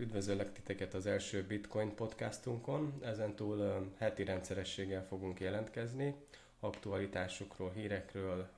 [0.00, 2.92] Üdvözöllek titeket az első Bitcoin podcastunkon.
[3.02, 6.14] Ezentúl heti rendszerességgel fogunk jelentkezni,
[6.60, 8.48] aktualitásokról, hírekről,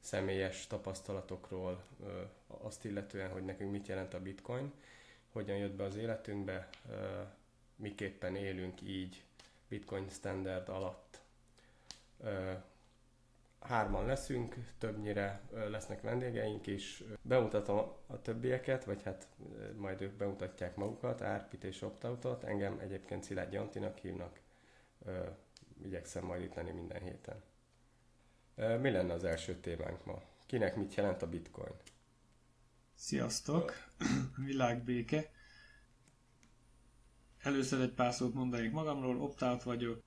[0.00, 1.84] személyes tapasztalatokról,
[2.46, 4.72] azt illetően, hogy nekünk mit jelent a Bitcoin,
[5.32, 6.68] hogyan jött be az életünkbe,
[7.76, 9.22] miképpen élünk így
[9.68, 11.20] Bitcoin standard alatt
[13.60, 17.02] hárman leszünk, többnyire lesznek vendégeink is.
[17.22, 19.28] Bemutatom a többieket, vagy hát
[19.76, 22.44] majd ők bemutatják magukat, Árpit és Optautot.
[22.44, 24.40] Engem egyébként Szilágy Jantinak hívnak.
[25.84, 27.42] Igyekszem majd itt lenni minden héten.
[28.80, 30.22] Mi lenne az első témánk ma?
[30.46, 31.72] Kinek mit jelent a bitcoin?
[32.94, 33.72] Sziasztok!
[34.46, 35.30] Világbéke!
[37.38, 40.02] Először egy pár szót mondanék magamról, Optout vagyok,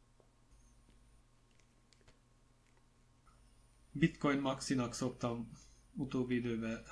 [3.92, 5.52] Bitcoin Maxinak szoktam
[5.94, 6.84] utóbbi időben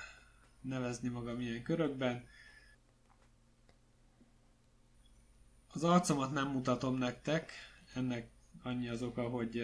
[0.60, 2.24] nevezni magam ilyen körökben.
[5.72, 7.52] Az arcomat nem mutatom nektek,
[7.94, 8.30] ennek
[8.62, 9.62] annyi az oka, hogy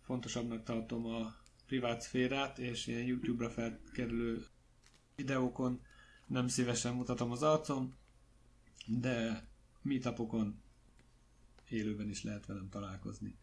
[0.00, 1.34] fontosabbnak tartom a
[1.66, 4.46] privát szférát, és ilyen YouTube-ra felkerülő
[5.16, 5.80] videókon
[6.26, 7.94] nem szívesen mutatom az arcom,
[8.86, 9.46] de
[9.82, 10.62] meetupokon
[11.68, 13.38] élőben is lehet velem találkozni.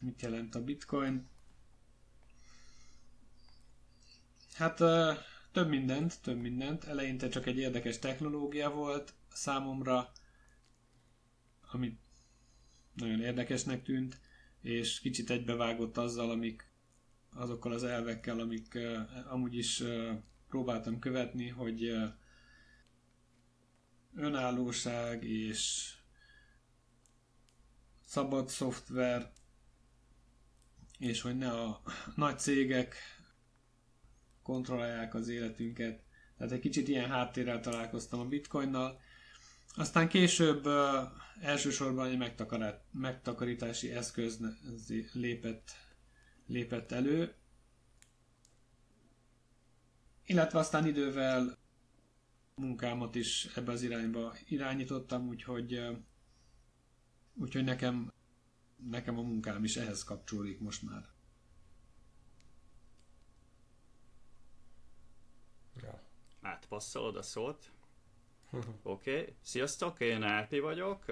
[0.00, 1.28] Mit jelent a bitcoin?
[4.56, 4.76] Hát
[5.52, 6.84] több mindent, több mindent.
[6.84, 10.12] Eleinte csak egy érdekes technológia volt számomra,
[11.72, 12.00] amit
[12.94, 14.20] nagyon érdekesnek tűnt,
[14.62, 16.70] és kicsit egybevágott azzal, amik,
[17.34, 18.78] azokkal az elvekkel, amik
[19.28, 19.82] amúgy is
[20.48, 21.92] próbáltam követni, hogy
[24.14, 25.92] önállóság és
[28.04, 29.32] szabad szoftver,
[30.98, 31.82] és hogy ne a
[32.14, 33.15] nagy cégek
[34.46, 36.02] kontrollálják az életünket.
[36.36, 39.00] Tehát egy kicsit ilyen háttérrel találkoztam a bitcoinnal.
[39.74, 40.66] Aztán később
[41.40, 42.32] elsősorban egy
[42.90, 44.40] megtakarítási eszköz
[45.12, 45.70] lépett,
[46.46, 47.34] lépett elő,
[50.24, 51.58] illetve aztán idővel
[52.54, 55.80] munkámat is ebbe az irányba irányítottam, úgyhogy,
[57.34, 58.12] úgyhogy nekem,
[58.76, 61.15] nekem a munkám is ehhez kapcsolódik most már.
[66.46, 67.70] Átpasszolod a szót.
[68.82, 69.34] Oké, okay.
[69.40, 71.04] sziasztok, én Árpi vagyok.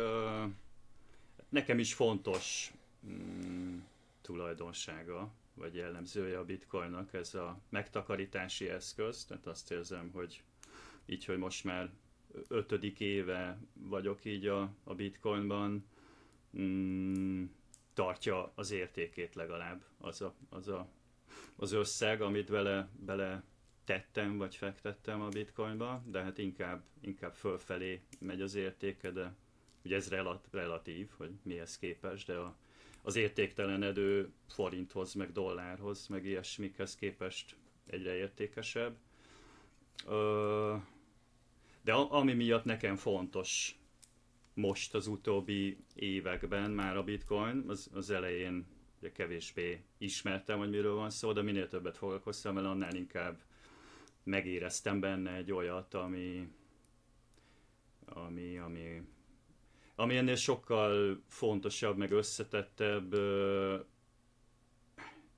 [1.49, 2.73] Nekem is fontos
[3.07, 3.79] mm,
[4.21, 10.43] tulajdonsága, vagy jellemzője a bitcoinnak ez a megtakarítási eszköz, tehát azt érzem, hogy
[11.07, 11.91] így, hogy most már
[12.49, 15.87] ötödik éve vagyok így a, a bitcoinban,
[16.59, 17.45] mm,
[17.95, 20.89] tartja az értékét legalább az a, az, a,
[21.57, 23.43] az összeg, amit vele, bele
[23.85, 29.35] tettem, vagy fektettem a bitcoinba, de hát inkább, inkább fölfelé megy az értéke, de
[29.85, 32.57] ugye ez relat, relatív, hogy mihez képes, de a,
[33.03, 37.57] az értéktelenedő forinthoz, meg dollárhoz, meg ilyesmikhez képest
[37.87, 38.97] egyre értékesebb.
[40.07, 40.77] Ö,
[41.83, 43.79] de ami miatt nekem fontos
[44.55, 48.67] most az utóbbi években már a bitcoin, az, az elején
[49.01, 53.43] ugye kevésbé ismertem, hogy miről van szó, de minél többet foglalkoztam vele, annál inkább
[54.25, 56.49] megéreztem benne egy olyat, ami,
[58.05, 59.03] ami, ami,
[59.95, 63.15] ami ennél sokkal fontosabb, meg összetettebb.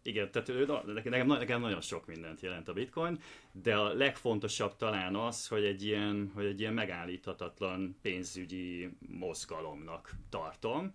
[0.02, 3.18] Igen, tehát nekem, nekem nagyon sok mindent jelent a bitcoin,
[3.52, 10.94] de a legfontosabb talán az, hogy egy ilyen, hogy egy ilyen megállíthatatlan pénzügyi mozgalomnak tartom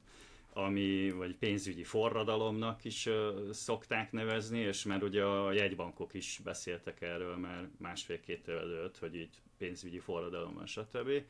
[0.54, 7.02] ami, vagy pénzügyi forradalomnak is uh, szokták nevezni, és már ugye a jegybankok is beszéltek
[7.02, 11.24] erről már másfél-két évvel előtt, hogy így pénzügyi forradalom, stb.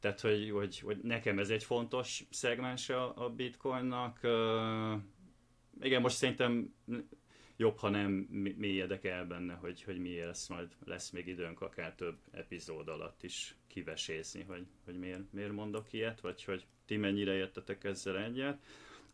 [0.00, 4.18] Tehát, hogy, hogy, hogy nekem ez egy fontos szegmens a, a bitcoinnak.
[4.22, 5.00] Uh,
[5.80, 6.74] igen, most szerintem
[7.56, 8.10] jobb, ha nem
[8.56, 13.22] mélyedek el benne, hogy, hogy miért lesz, majd lesz még időnk akár több epizód alatt
[13.22, 18.58] is kivesézni, hogy, hogy miért, miért mondok ilyet, vagy hogy ti mennyire értetek ezzel egyet.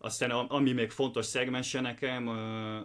[0.02, 2.28] Aztán ami még fontos szegmense nekem,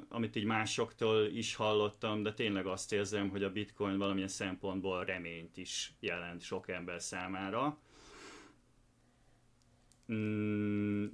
[0.09, 5.57] amit így másoktól is hallottam, de tényleg azt érzem, hogy a bitcoin valamilyen szempontból reményt
[5.57, 7.79] is jelent sok ember számára.
[10.13, 11.05] Mm,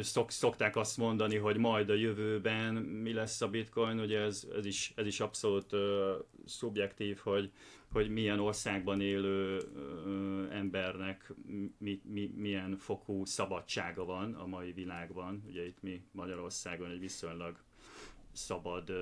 [0.00, 4.66] szok, szokták azt mondani, hogy majd a jövőben mi lesz a bitcoin, ugye ez, ez,
[4.66, 5.80] is, ez is abszolút uh,
[6.44, 7.50] szubjektív, hogy
[7.92, 11.32] hogy milyen országban élő ö, embernek
[11.78, 15.42] mi, mi, milyen fokú szabadsága van a mai világban.
[15.46, 17.58] Ugye itt mi Magyarországon egy viszonylag
[18.32, 18.92] szabad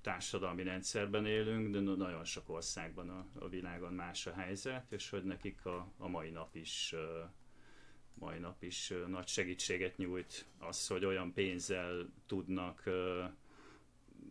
[0.00, 5.24] társadalmi rendszerben élünk, de nagyon sok országban a, a világon más a helyzet, és hogy
[5.24, 6.94] nekik a, a mai nap is
[8.18, 12.82] mai nap is nagy segítséget nyújt az, hogy olyan pénzzel tudnak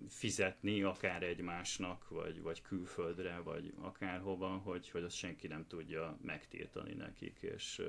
[0.10, 6.94] fizetni akár egymásnak, vagy, vagy külföldre, vagy akárhova, hogy, hogy azt senki nem tudja megtiltani
[6.94, 7.82] nekik, és,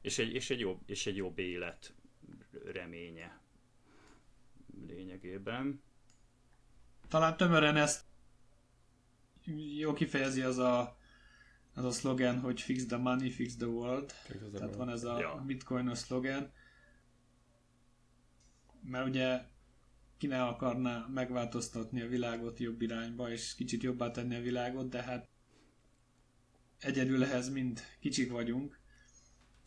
[0.00, 1.94] és, egy, és, egy, jobb, és egy jobb élet
[2.64, 3.40] reménye
[4.86, 5.82] lényegében.
[7.08, 8.04] Talán tömören ezt
[9.76, 10.96] jó kifejezi az a,
[11.74, 14.10] az a szlogen, hogy fix the money, fix the world.
[14.10, 15.42] Fix Tehát van ez a ja.
[15.46, 16.52] bitcoinos szlogen.
[18.80, 19.40] Mert ugye
[20.22, 25.02] ki ne akarná megváltoztatni a világot jobb irányba, és kicsit jobbá tenni a világot, de
[25.02, 25.28] hát
[26.78, 28.78] egyedül ehhez mind kicsik vagyunk.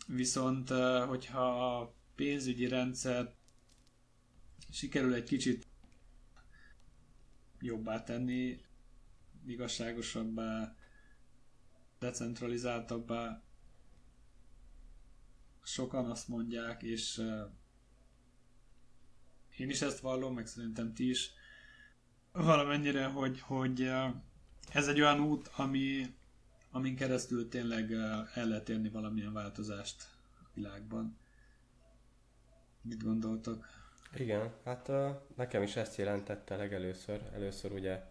[0.07, 0.69] Viszont,
[1.07, 3.33] hogyha a pénzügyi rendszer
[4.69, 5.67] sikerül egy kicsit
[7.59, 8.61] jobbá tenni,
[9.45, 10.75] igazságosabbá,
[11.99, 13.43] decentralizáltabbá,
[15.63, 17.21] sokan azt mondják, és
[19.57, 21.31] én is ezt vallom, meg szerintem ti is,
[22.31, 23.91] valamennyire, hogy, hogy
[24.73, 26.15] ez egy olyan út, ami,
[26.71, 27.91] amin keresztül tényleg
[28.33, 30.03] el lehet érni valamilyen változást
[30.43, 31.17] a világban.
[32.81, 33.67] Mit gondoltok?
[34.15, 34.91] Igen, hát
[35.35, 37.21] nekem is ezt jelentette legelőször.
[37.33, 38.03] Először ugye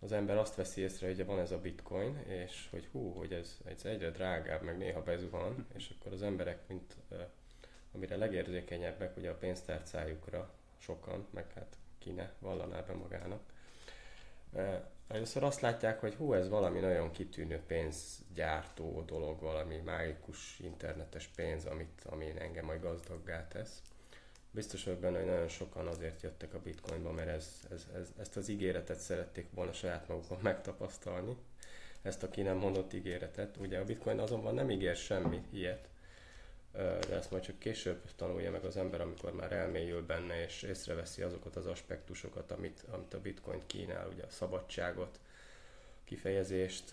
[0.00, 3.58] az ember azt veszi észre, hogy van ez a bitcoin, és hogy hú, hogy ez,
[3.64, 6.96] ez egyre drágább, meg néha bezuhan, és akkor az emberek, mint
[7.94, 13.40] amire legérzékenyebbek, ugye a pénztárcájukra sokan, meg hát ki ne vallaná be magának.
[15.08, 21.66] Először azt látják, hogy hú, ez valami nagyon kitűnő pénzgyártó dolog, valami mágikus internetes pénz,
[21.66, 23.82] amit, ami engem majd gazdaggá tesz.
[24.50, 28.36] Biztos vagyok benne, hogy nagyon sokan azért jöttek a bitcoinba, mert ez, ez, ez, ezt
[28.36, 31.36] az ígéretet szerették volna saját magukon megtapasztalni.
[32.02, 33.56] Ezt a ki nem mondott ígéretet.
[33.56, 35.88] Ugye a bitcoin azonban nem ígér semmi ilyet,
[36.72, 41.22] de ezt majd csak később tanulja meg az ember, amikor már elmélyül benne, és észreveszi
[41.22, 45.18] azokat az aspektusokat, amit, amit a bitcoin kínál, ugye a szabadságot,
[46.04, 46.92] kifejezést,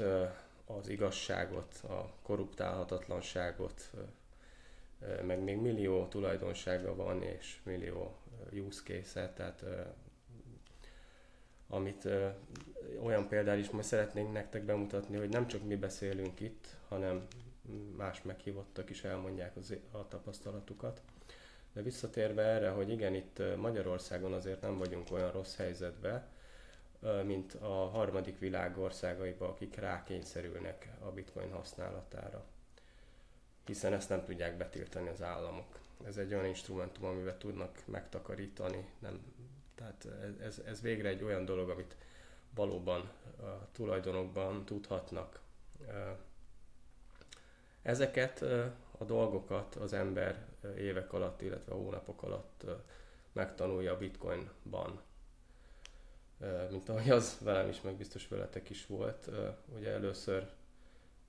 [0.66, 3.92] az igazságot, a korruptálhatatlanságot,
[5.26, 8.16] meg még millió tulajdonsága van, és millió
[8.52, 9.64] use case tehát
[11.70, 12.08] amit
[13.04, 17.28] olyan példát is most szeretnénk nektek bemutatni, hogy nem csak mi beszélünk itt, hanem
[17.98, 21.01] más meghívottak is elmondják az, a tapasztalatukat.
[21.74, 26.27] De visszatérve erre, hogy igen, itt Magyarországon azért nem vagyunk olyan rossz helyzetben,
[27.24, 32.45] mint a harmadik világ országaiba, akik rákényszerülnek a bitcoin használatára
[33.69, 35.80] hiszen ezt nem tudják betiltani az államok.
[36.06, 39.19] Ez egy olyan instrumentum, amivel tudnak megtakarítani, nem,
[39.75, 40.07] tehát
[40.39, 41.95] ez, ez végre egy olyan dolog, amit
[42.56, 45.39] valóban a tulajdonokban tudhatnak.
[47.89, 48.41] Ezeket
[48.97, 50.45] a dolgokat az ember
[50.77, 52.65] évek alatt, illetve hónapok alatt
[53.31, 55.01] megtanulja a bitcoinban.
[56.69, 59.30] Mint ahogy az velem is, meg biztos veletek is volt.
[59.75, 60.50] Ugye először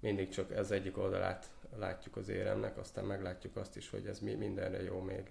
[0.01, 4.35] mindig csak ez egyik oldalát látjuk az éremnek, aztán meglátjuk azt is, hogy ez mi
[4.35, 5.31] mindenre jó még.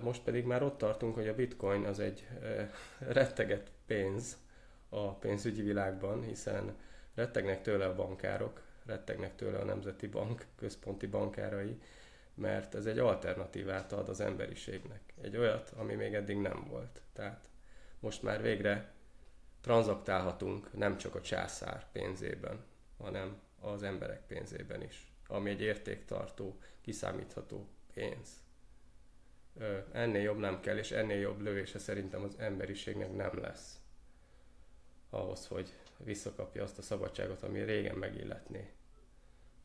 [0.00, 2.28] Most pedig már ott tartunk, hogy a bitcoin az egy
[2.98, 4.36] retteget pénz
[4.88, 6.76] a pénzügyi világban, hiszen
[7.14, 11.80] rettegnek tőle a bankárok, rettegnek tőle a Nemzeti Bank központi bankárai,
[12.34, 15.00] mert ez egy alternatívát ad az emberiségnek.
[15.22, 17.02] Egy olyat, ami még eddig nem volt.
[17.12, 17.48] Tehát
[18.00, 18.92] most már végre
[19.60, 22.64] tranzaktálhatunk nem csak a császár pénzében,
[22.98, 28.28] hanem az emberek pénzében is, ami egy értéktartó, kiszámítható pénz.
[29.92, 33.80] Ennél jobb nem kell, és ennél jobb lövése szerintem az emberiségnek nem lesz
[35.10, 38.70] ahhoz, hogy visszakapja azt a szabadságot, ami régen megilletné.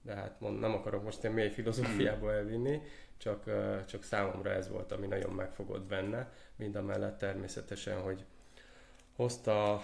[0.01, 2.81] De hát mond, nem akarok most egy mély filozófiába elvinni,
[3.17, 3.43] csak,
[3.86, 8.25] csak számomra ez volt, ami nagyon megfogott benne, mind a mellett természetesen, hogy
[9.15, 9.81] hozta a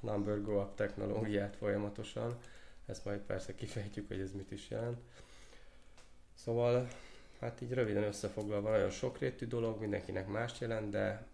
[0.00, 2.38] Number Go Up technológiát folyamatosan,
[2.86, 4.98] ezt majd persze kifejtjük, hogy ez mit is jelent.
[6.34, 6.88] Szóval,
[7.40, 11.26] hát így röviden összefoglalva, nagyon sokrétű dolog, mindenkinek más jelent, de,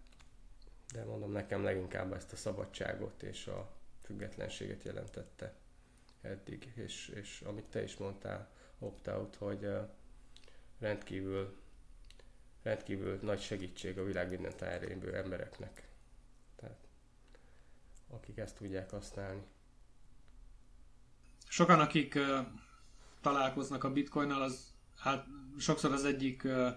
[0.93, 3.69] de mondom nekem leginkább ezt a szabadságot és a
[4.05, 5.53] függetlenséget jelentette
[6.27, 9.67] eddig, és, és amit te is mondtál, opt-out, hogy
[10.79, 11.57] rendkívül,
[12.63, 15.87] rendkívül nagy segítség a világ minden táján embereknek.
[16.55, 16.87] Tehát
[18.07, 19.41] akik ezt tudják használni.
[21.47, 22.47] Sokan, akik uh,
[23.21, 25.25] találkoznak a bitcoinnal, az hát
[25.57, 26.73] sokszor az egyik uh,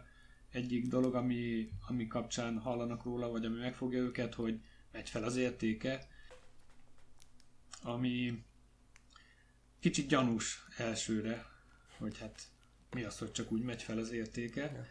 [0.51, 4.61] egyik dolog, ami, ami kapcsán hallanak róla, vagy ami megfogja őket, hogy
[4.93, 6.09] megy fel az értéke,
[7.83, 8.45] ami
[9.81, 11.47] kicsit gyanús elsőre,
[11.99, 12.43] hogy hát
[12.91, 14.89] mi az, hogy csak úgy megy fel az értéke.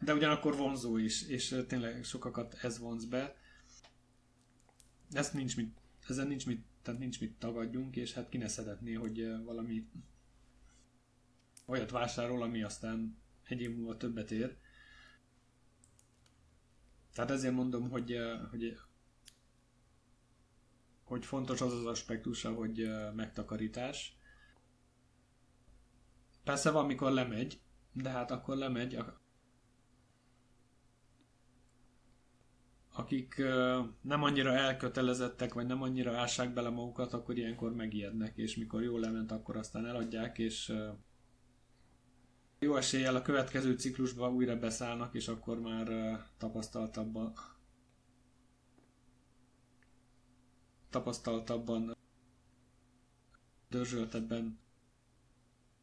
[0.00, 3.36] De ugyanakkor vonzó is, és tényleg sokakat ez vonz be.
[5.12, 5.78] Ezt nincs mit,
[6.08, 9.88] ezen nincs mit, tehát nincs mit tagadjunk, és hát ki ne szeretné, hogy valami
[11.66, 13.18] olyat vásárol, ami aztán
[13.48, 14.56] egy év múlva többet ér.
[17.14, 18.16] Tehát ezért mondom, hogy,
[18.50, 18.78] hogy,
[21.08, 24.18] hogy fontos az az aspektusa, hogy megtakarítás.
[26.44, 27.60] Persze van, amikor lemegy,
[27.92, 28.98] de hát akkor lemegy.
[32.92, 33.36] Akik
[34.00, 39.00] nem annyira elkötelezettek, vagy nem annyira ássák bele magukat, akkor ilyenkor megijednek, és mikor jól
[39.00, 40.72] lement, akkor aztán eladják, és
[42.58, 47.32] jó eséllyel a következő ciklusban újra beszállnak, és akkor már tapasztaltabban
[50.90, 51.96] tapasztaltabban
[53.68, 54.58] dörzsöltebben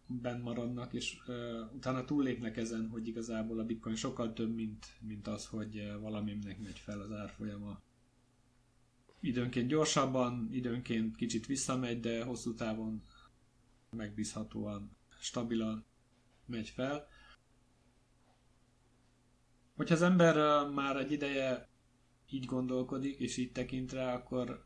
[0.07, 5.27] benn maradnak, és uh, utána túllépnek ezen, hogy igazából a bitcoin sokkal több, mint, mint
[5.27, 7.81] az, hogy uh, valaminek megy fel az árfolyama.
[9.19, 13.03] Időnként gyorsabban, időnként kicsit visszamegy, de hosszú távon
[13.89, 15.85] megbízhatóan, stabilan
[16.45, 17.07] megy fel.
[19.75, 21.69] Hogyha az ember már egy ideje
[22.29, 24.65] így gondolkodik, és így tekint rá, akkor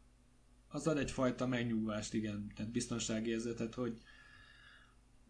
[0.70, 4.02] az ad egyfajta megnyugvást, igen, tehát biztonságérzetet, hogy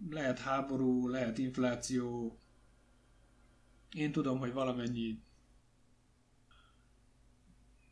[0.09, 2.37] lehet háború, lehet infláció,
[3.93, 5.21] én tudom, hogy valamennyi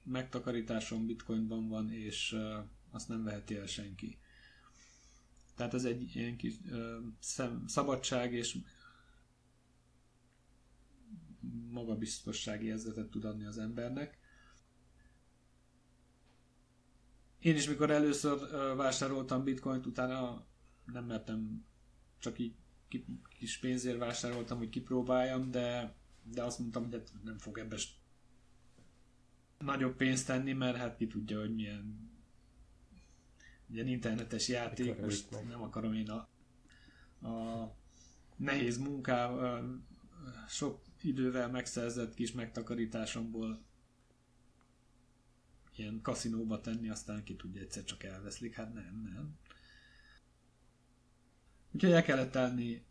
[0.04, 4.18] megtakarításom bitcoinban van, és uh, azt nem veheti el senki.
[5.56, 8.58] Tehát ez egy ilyen kis ö, szem, szabadság és
[11.70, 14.17] magabiztossági érzetet tud adni az embernek.
[17.48, 18.40] Én is, mikor először
[18.76, 20.46] vásároltam bitcoint, utána
[20.86, 21.66] nem mertem
[22.20, 22.56] csak így
[23.40, 27.78] kis pénzért vásároltam, hogy kipróbáljam, de, de azt mondtam, hogy hát nem fog ebbe
[29.60, 32.12] nagyobb pénzt tenni, mert hát ki tudja, hogy milyen
[33.72, 36.28] ilyen internetes játék, most nem akarom én a,
[37.28, 37.76] a
[38.36, 39.32] nehéz munká,
[40.48, 43.66] sok idővel megszerzett kis megtakarításomból
[45.80, 49.38] ilyen kaszinóba tenni, aztán ki tudja, egyszer csak elveszlik, hát nem, nem.
[51.72, 52.86] Úgyhogy el kellett tenni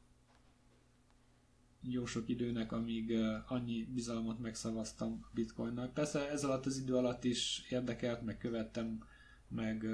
[1.81, 3.13] jó sok időnek, amíg
[3.47, 5.95] annyi bizalmat megszavaztam bitcoinnak.
[5.95, 9.03] Persze ez alatt az idő alatt is érdekelt, meg követtem
[9.49, 9.87] meg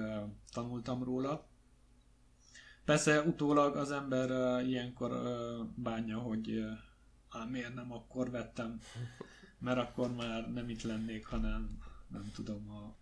[0.53, 1.47] tanultam róla.
[2.85, 5.13] Persze utólag az ember ilyenkor
[5.75, 6.71] bánja, hogy uh,
[7.29, 8.81] á, miért nem akkor vettem,
[9.59, 11.79] mert akkor már nem itt lennék, hanem
[12.13, 12.95] nem tudom, a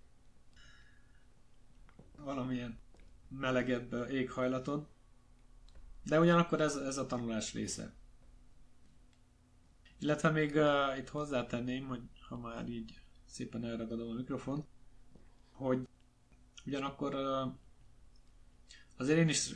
[2.17, 2.79] valamilyen
[3.29, 4.87] melegebb éghajlaton.
[6.05, 7.93] De ugyanakkor ez, ez a tanulás része.
[9.99, 14.67] Illetve még uh, itt hozzátenném, hogy ha már így szépen elragadom a mikrofont,
[15.52, 15.88] hogy
[16.67, 17.14] Ugyanakkor
[18.97, 19.55] azért én is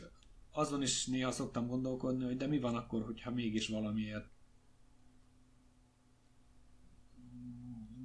[0.50, 4.28] azon is néha szoktam gondolkodni, hogy de mi van akkor, hogyha mégis valamiért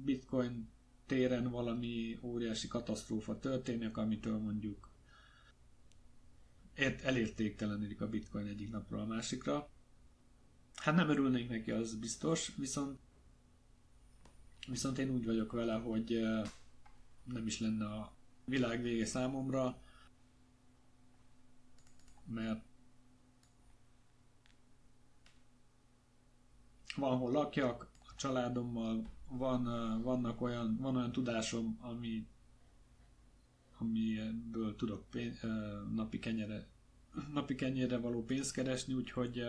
[0.04, 0.68] bitcoin
[1.10, 4.88] téren valami óriási katasztrófa történik, amitől mondjuk
[7.02, 9.68] elértéktelenedik a bitcoin egyik napról a másikra.
[10.74, 12.98] Hát nem örülnék neki, az biztos, viszont
[14.68, 16.20] viszont én úgy vagyok vele, hogy
[17.24, 18.12] nem is lenne a
[18.44, 19.82] világ vége számomra,
[22.24, 22.64] mert
[26.96, 29.64] van hol lakjak, a családommal, van,
[30.02, 32.26] vannak olyan, van olyan tudásom, ami,
[33.78, 35.40] amiből tudok pénz,
[35.94, 36.66] napi kenyere,
[37.32, 39.44] napi kenyére való pénzt keresni, úgyhogy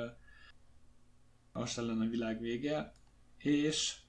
[1.51, 2.95] az se lenne a világ vége,
[3.37, 3.99] és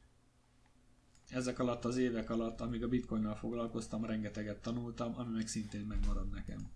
[1.28, 6.30] ezek alatt az évek alatt, amíg a bitcoinnal foglalkoztam, rengeteget tanultam, ami meg szintén megmarad
[6.30, 6.70] nekem.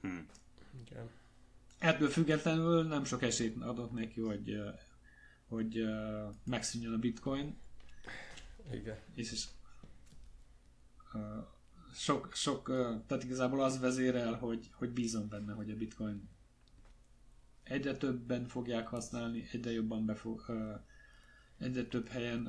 [0.00, 0.26] Hmm.
[0.80, 1.04] Okay.
[1.78, 4.60] Ebből függetlenül nem sok esélyt adott neki, hogy,
[5.48, 5.84] hogy
[6.44, 7.56] megszűnjön a bitcoin.
[8.72, 8.98] Igen.
[9.14, 9.46] És, és
[11.94, 12.66] sok, sok,
[13.06, 16.28] tehát igazából az vezérel, hogy, hogy bízom benne, hogy a bitcoin
[17.62, 20.44] egyre többen fogják használni, egyre jobban befog,
[21.58, 22.48] egyre több helyen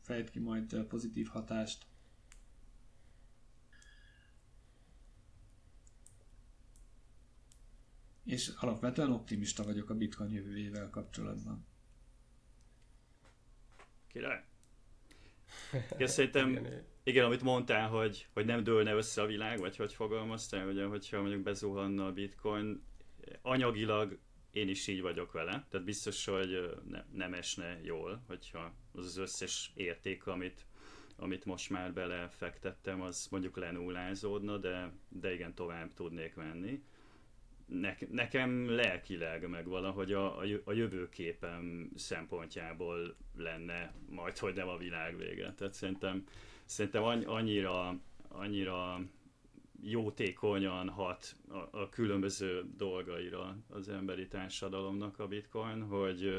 [0.00, 1.86] fejt ki majd pozitív hatást.
[8.26, 11.66] És alapvetően optimista vagyok a bitcoin jövőjével kapcsolatban.
[14.08, 14.44] Király?
[15.98, 16.66] Ja, szerintem,
[17.02, 21.20] igen, amit mondtál, hogy, hogy nem dőlne össze a világ, vagy hogy fogalmaztál, ugye, hogyha
[21.20, 22.82] mondjuk bezuhanna a bitcoin,
[23.42, 24.18] anyagilag
[24.50, 29.16] én is így vagyok vele, tehát biztos, hogy ne, nem esne jól, hogyha az az
[29.16, 30.66] összes érték, amit,
[31.16, 36.82] amit most már belefektettem, az mondjuk lenullázódna, de, de igen, tovább tudnék menni.
[37.66, 45.16] Ne, nekem lelkileg meg valahogy a, a jövőképem szempontjából lenne majd, hogy nem a világ
[45.16, 45.52] vége.
[45.52, 46.24] Tehát szerintem,
[46.64, 49.00] szerintem annyira, annyira
[49.82, 56.32] jótékonyan hat a, a különböző dolgaira az emberi társadalomnak a bitcoin, hogy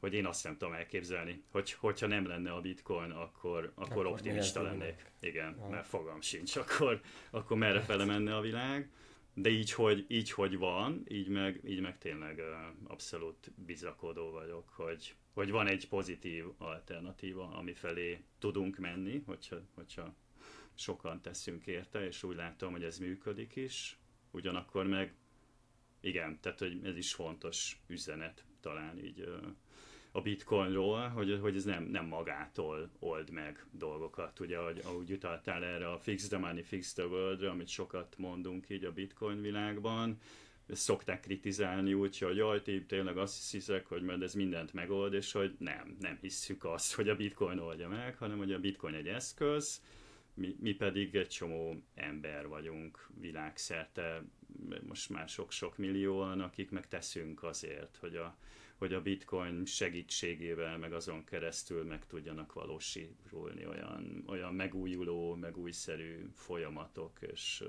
[0.00, 4.06] hogy én azt nem tudom elképzelni, hogy hogyha nem lenne a bitcoin, akkor, akkor, akkor
[4.06, 5.12] optimista lennék.
[5.20, 8.90] Igen, mert fogam sincs, akkor, akkor merre fele menne a világ.
[9.40, 12.42] De így hogy, így, hogy van, így meg, így meg tényleg
[12.84, 20.14] abszolút bizakodó vagyok, hogy, hogy van egy pozitív alternatíva, ami felé tudunk menni, hogyha, hogyha
[20.74, 23.98] sokan teszünk érte, és úgy látom, hogy ez működik is.
[24.30, 25.14] Ugyanakkor meg
[26.00, 29.28] igen, tehát hogy ez is fontos üzenet talán így
[30.12, 34.40] a bitcoinról, hogy, hogy ez nem, nem magától old meg dolgokat.
[34.40, 38.66] Ugye, ahogy, ahogy utaltál erre a fix the money, fix the world amit sokat mondunk
[38.68, 40.18] így a bitcoin világban,
[40.68, 45.14] ezt szokták kritizálni úgy, hogy jaj, ti tényleg azt hiszek, hogy majd ez mindent megold,
[45.14, 48.94] és hogy nem, nem hisszük azt, hogy a bitcoin oldja meg, hanem hogy a bitcoin
[48.94, 49.82] egy eszköz,
[50.34, 54.22] mi, mi pedig egy csomó ember vagyunk világszerte,
[54.86, 58.36] most már sok-sok millióan, akik meg teszünk azért, hogy a,
[58.78, 66.28] hogy a bitcoin segítségével, meg azon keresztül meg tudjanak valósítulni olyan, olyan megújuló, meg újszerű
[66.34, 67.64] folyamatok és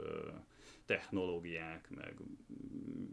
[0.85, 2.15] technológiák, meg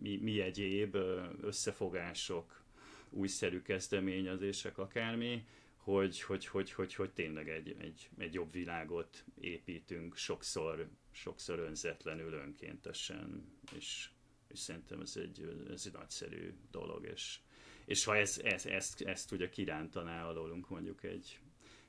[0.01, 0.97] mi, mi egyéb
[1.41, 2.65] összefogások,
[3.11, 10.17] újszerű kezdeményezések, akármi, hogy, hogy, hogy, hogy, hogy tényleg egy, egy, egy jobb világot építünk
[10.17, 14.11] sokszor, sokszor önzetlenül, önkéntesen, és,
[14.49, 17.39] és szerintem ez egy, ez egy nagyszerű dolog, és,
[17.87, 21.39] és ha ez, ez, ezt, ezt ugye kirántaná alólunk mondjuk egy,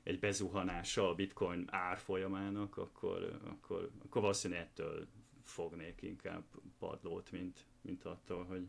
[0.04, 5.08] egy bezuhanása a bitcoin árfolyamának, akkor, akkor, akkor valószínűleg ettől
[5.44, 6.44] fognék inkább
[6.80, 8.68] padlót, mint, mint attól, hogy,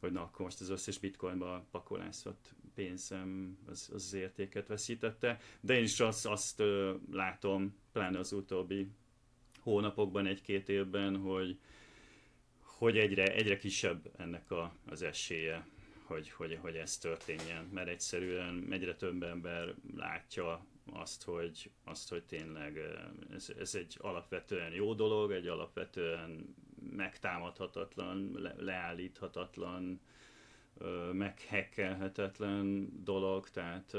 [0.00, 5.82] hogy na akkor most az összes bitcoinba pakolászott pénzem az, az értéket veszítette, de én
[5.82, 6.62] is azt, azt
[7.10, 8.88] látom, pláne az utóbbi
[9.60, 11.58] hónapokban, egy-két évben, hogy,
[12.60, 15.66] hogy egyre, egyre kisebb ennek a, az esélye,
[16.06, 22.24] hogy, hogy, hogy ez történjen, mert egyszerűen egyre több ember látja azt, hogy, azt, hogy
[22.24, 22.80] tényleg
[23.30, 26.54] ez, ez egy alapvetően jó dolog, egy alapvetően
[26.96, 30.00] megtámadhatatlan, le, leállíthatatlan,
[31.12, 33.94] meghekkelhetetlen dolog, tehát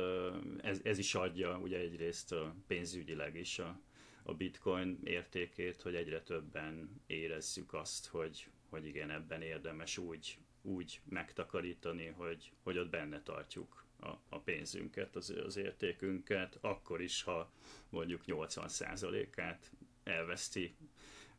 [0.58, 2.36] ez, ez is adja ugye egyrészt
[2.68, 3.80] pénzügyileg is a,
[4.24, 11.02] a bitcoin értékét, hogy egyre többen érezzük azt, hogy, hogy igen, ebben érdemes úgy, úgy
[11.10, 17.52] megtakarítani, hogy, hogy ott benne tartjuk a, a pénzünket, az, az értékünket, akkor is, ha
[17.90, 19.72] mondjuk 80%-át
[20.04, 20.76] elveszti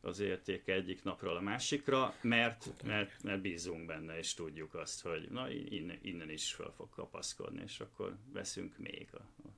[0.01, 5.29] az érték egyik napról a másikra, mert, mert, mert bízunk benne, és tudjuk azt, hogy
[5.29, 9.48] na innen, innen is fel fog kapaszkodni, és akkor veszünk még a.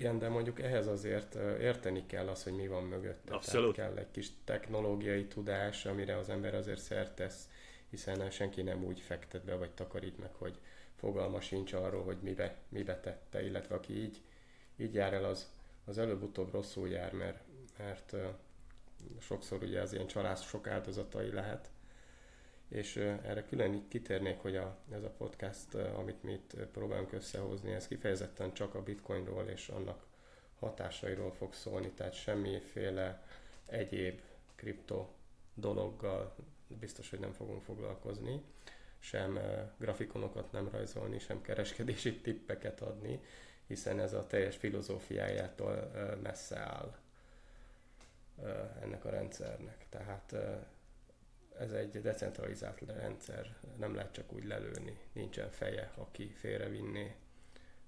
[0.00, 3.34] Igen, de mondjuk ehhez azért érteni kell az, hogy mi van mögötte.
[3.34, 3.74] Abszolút.
[3.74, 7.48] Tehát kell egy kis technológiai tudás, amire az ember azért szert tesz,
[7.90, 10.58] hiszen senki nem úgy fektet be, vagy takarít meg, hogy
[10.96, 14.20] fogalma sincs arról, hogy mibe, mibe tette, illetve aki így,
[14.76, 15.50] így jár el, az,
[15.84, 17.38] az előbb-utóbb rosszul jár, mert
[17.78, 18.14] mert
[19.20, 21.70] sokszor ugye az ilyen csalás sok áldozatai lehet.
[22.70, 27.86] És erre külön kitérnék, hogy a, ez a podcast, amit mi itt próbálunk összehozni, ez
[27.86, 30.06] kifejezetten csak a bitcoinról és annak
[30.58, 33.24] hatásairól fog szólni, tehát semmiféle
[33.66, 34.20] egyéb
[34.54, 35.08] kripto
[35.54, 36.34] dologgal
[36.66, 38.42] biztos, hogy nem fogunk foglalkozni,
[38.98, 39.38] sem
[39.78, 43.20] grafikonokat nem rajzolni, sem kereskedési tippeket adni,
[43.66, 45.90] hiszen ez a teljes filozófiájától
[46.22, 46.96] messze áll
[48.80, 49.86] ennek a rendszernek.
[49.88, 50.34] Tehát
[51.60, 57.14] ez egy decentralizált rendszer, nem lehet csak úgy lelőni, nincsen feje, aki félrevinné.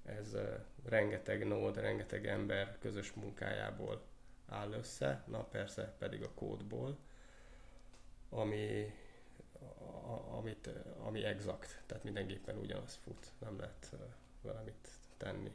[0.05, 0.37] Ez
[0.85, 4.03] rengeteg nód, rengeteg ember közös munkájából
[4.47, 6.99] áll össze, na persze pedig a kódból,
[8.29, 8.95] ami,
[10.31, 13.97] amit, ami exakt, tehát mindenképpen ugyanaz fut, nem lehet
[14.43, 15.53] valamit tenni.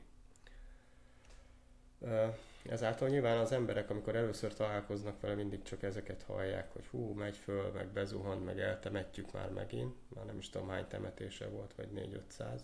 [2.70, 7.38] Ezáltal nyilván az emberek, amikor először találkoznak vele, mindig csak ezeket hallják, hogy hú, megy
[7.38, 9.96] föl, meg bezuhant, meg eltemetjük már megint.
[10.16, 11.90] Már nem is tudom hány temetése volt, vagy
[12.40, 12.60] 4-500,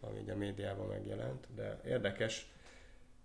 [0.00, 1.46] ami a médiában megjelent.
[1.54, 2.52] De érdekes,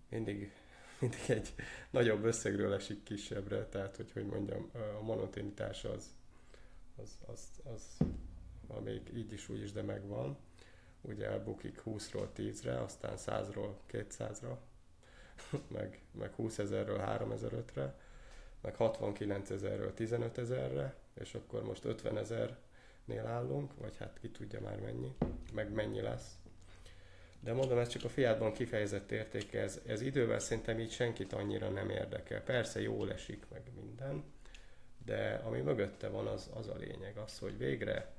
[0.10, 0.52] mindig,
[1.00, 1.54] mindig egy
[1.90, 6.16] nagyobb összegről esik kisebbre, tehát hogy, hogy mondjam, a monotonitás az,
[6.96, 7.98] az, az, az,
[8.84, 10.38] még így is úgy is, de megvan.
[11.02, 14.58] Ugye elbukik 20-ról 10-re, aztán 100-ról 200-ra,
[15.78, 17.96] meg, meg 20 ezerről 3005-re,
[18.62, 24.62] meg 69 ezerről 15 ezerre, és akkor most 50 ezernél állunk, vagy hát ki tudja
[24.62, 25.16] már mennyi,
[25.54, 26.38] meg mennyi lesz.
[27.40, 31.70] De mondom, ez csak a fiátban kifejezett értéke, ez, ez idővel szerintem így senkit annyira
[31.70, 32.42] nem érdekel.
[32.42, 34.24] Persze jól esik meg minden,
[35.06, 38.14] de ami mögötte van, az, az a lényeg, az, hogy végre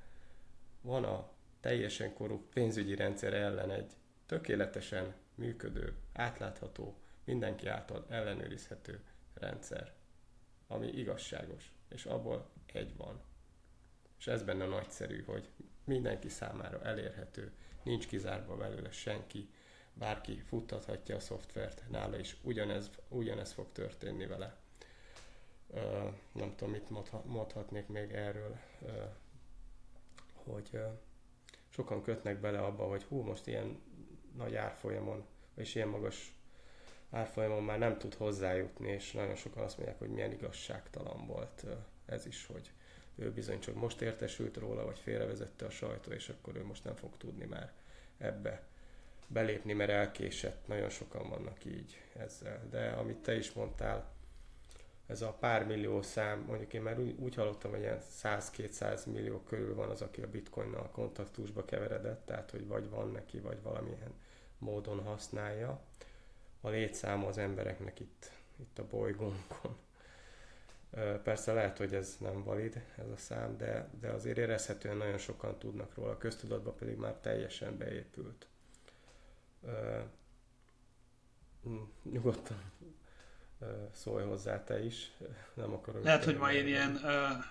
[0.81, 3.93] van a teljesen korrupt pénzügyi rendszer ellen egy
[4.27, 6.97] tökéletesen működő, átlátható,
[7.29, 9.01] mindenki által ellenőrizhető
[9.35, 9.93] rendszer,
[10.67, 13.21] ami igazságos, és abból egy van.
[14.19, 15.49] És ez benne nagyszerű, hogy
[15.85, 19.49] mindenki számára elérhető, nincs kizárva belőle senki,
[19.93, 24.57] bárki futtathatja a szoftvert, nála is ugyanez, ugyanez fog történni vele.
[25.67, 26.91] Uh, nem tudom, mit
[27.25, 28.91] mondhatnék még erről, uh,
[30.33, 30.99] hogy uh,
[31.69, 33.81] sokan kötnek bele abba, hogy hú, most ilyen
[34.37, 36.38] nagy árfolyamon, és ilyen magas
[37.11, 41.65] árfolyamon már nem tud hozzájutni, és nagyon sokan azt mondják, hogy milyen igazságtalan volt
[42.07, 42.73] ez is, hogy
[43.17, 46.95] ő bizony csak most értesült róla, vagy félrevezette a sajtó, és akkor ő most nem
[46.95, 47.73] fog tudni már
[48.19, 48.63] ebbe
[49.27, 50.67] belépni, mert elkésett.
[50.67, 52.69] Nagyon sokan vannak így ezzel.
[52.71, 54.17] De amit te is mondtál,
[55.07, 59.75] ez a pár millió szám, mondjuk én már úgy, hallottam, hogy ilyen 100-200 millió körül
[59.75, 64.15] van az, aki a bitcoinnal kontaktusba keveredett, tehát hogy vagy van neki, vagy valamilyen
[64.59, 65.81] módon használja
[66.61, 69.77] a létszáma az embereknek itt, itt a bolygónkon.
[71.23, 75.59] Persze lehet, hogy ez nem valid, ez a szám, de, de azért érezhetően nagyon sokan
[75.59, 78.47] tudnak róla, a köztudatban pedig már teljesen beépült.
[81.63, 82.73] Hm, nyugodtan
[83.93, 85.13] szólj hozzá te is,
[85.55, 86.05] nem akarok...
[86.05, 87.45] Lehet, hogy ma én ilyen uh,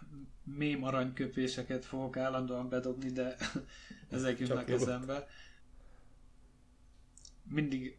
[0.44, 3.36] mém aranyköpéseket fogok állandóan bedobni, de
[4.10, 5.28] ezek jutnak eszembe.
[7.44, 7.98] Mindig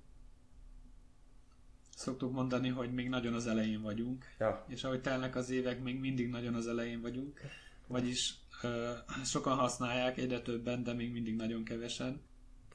[1.98, 4.64] szoktuk mondani, hogy még nagyon az elején vagyunk, ja.
[4.68, 7.40] és ahogy telnek az évek, még mindig nagyon az elején vagyunk,
[7.86, 12.20] vagyis uh, sokan használják, egyre többen, de még mindig nagyon kevesen.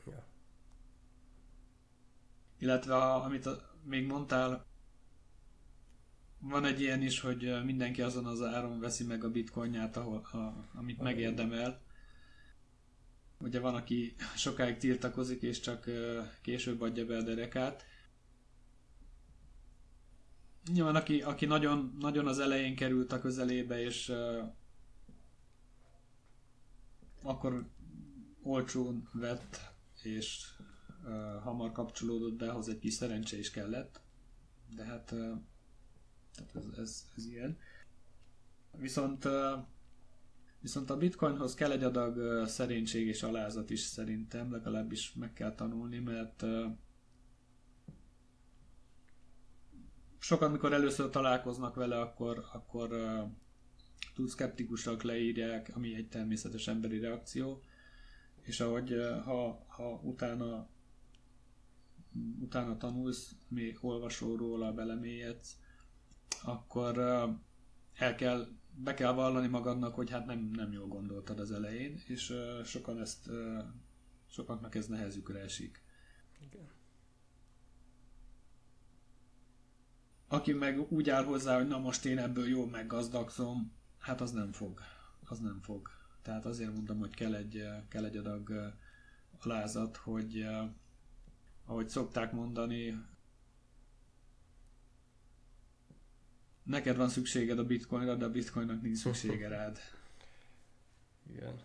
[0.05, 0.25] Ja.
[2.57, 4.65] Illetve a, amit a, még mondtál,
[6.39, 10.67] van egy ilyen is, hogy mindenki azon az áron veszi meg a bitcoinját, ahol, a,
[10.73, 11.81] amit megérdemel.
[13.37, 15.89] Ugye van, aki sokáig tiltakozik, és csak
[16.41, 17.85] később adja be a derekát.
[20.71, 24.51] Nyilván aki, aki nagyon, nagyon az elején került a közelébe, és uh,
[27.21, 27.69] akkor
[28.41, 29.59] olcsón vett,
[30.01, 30.45] és
[31.05, 34.01] uh, hamar kapcsolódott be, ahhoz egy kis szerencse is kellett.
[34.75, 35.37] De hát uh,
[36.35, 37.57] tehát ez, ez, ez ilyen.
[38.77, 39.65] Viszont uh,
[40.63, 45.99] Viszont a bitcoinhoz kell egy adag szerénység és alázat is szerintem, legalábbis meg kell tanulni,
[45.99, 46.65] mert uh,
[50.23, 53.31] sokan, mikor először találkoznak vele, akkor, akkor uh,
[54.15, 57.61] túl szkeptikusak leírják, ami egy természetes emberi reakció,
[58.41, 60.67] és ahogy uh, ha, ha utána
[62.39, 65.57] utána tanulsz, még olvasol róla, belemélyedsz,
[66.43, 67.29] akkor uh,
[67.93, 72.29] el kell, be kell vallani magadnak, hogy hát nem, nem jól gondoltad az elején, és
[72.29, 73.63] uh, sokan ezt, uh,
[74.29, 75.81] sokaknak ez nehezükre esik.
[76.39, 76.72] Igen.
[80.33, 84.51] Aki meg úgy áll hozzá, hogy na most én ebből jól meggazdagszom, hát az nem
[84.51, 84.79] fog.
[85.25, 85.89] Az nem fog.
[86.21, 88.73] Tehát azért mondom, hogy kell egy, kell egy adag
[89.39, 90.47] alázat, hogy
[91.65, 93.05] ahogy szokták mondani,
[96.63, 99.79] neked van szükséged a bitcoinra, de a bitcoinnak nincs szüksége rád.
[101.33, 101.61] Igen.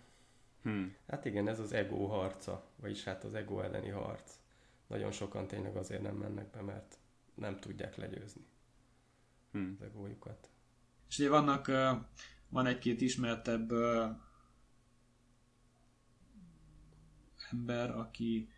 [0.62, 0.94] Hmm.
[1.06, 4.32] Hát igen, ez az ego harca, vagyis hát az ego elleni harc.
[4.86, 6.98] Nagyon sokan tényleg azért nem mennek be, mert
[7.34, 8.46] nem tudják legyőzni
[9.52, 9.76] hmm.
[9.78, 10.50] az egójukat.
[11.08, 11.66] És ugye vannak,
[12.48, 13.72] van egy-két ismertebb
[17.50, 18.48] ember, aki,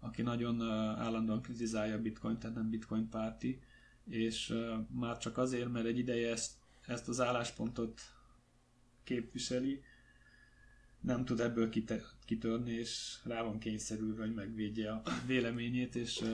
[0.00, 0.62] aki nagyon
[0.98, 3.62] állandóan kritizálja a bitcoin, tehát nem bitcoin párti,
[4.04, 4.54] és
[4.90, 6.52] már csak azért, mert egy ideje ezt,
[6.86, 8.00] ezt az álláspontot
[9.04, 9.82] képviseli,
[11.00, 11.70] nem tud ebből
[12.24, 16.24] kitörni, és rá van kényszerülve, hogy megvédje a véleményét, és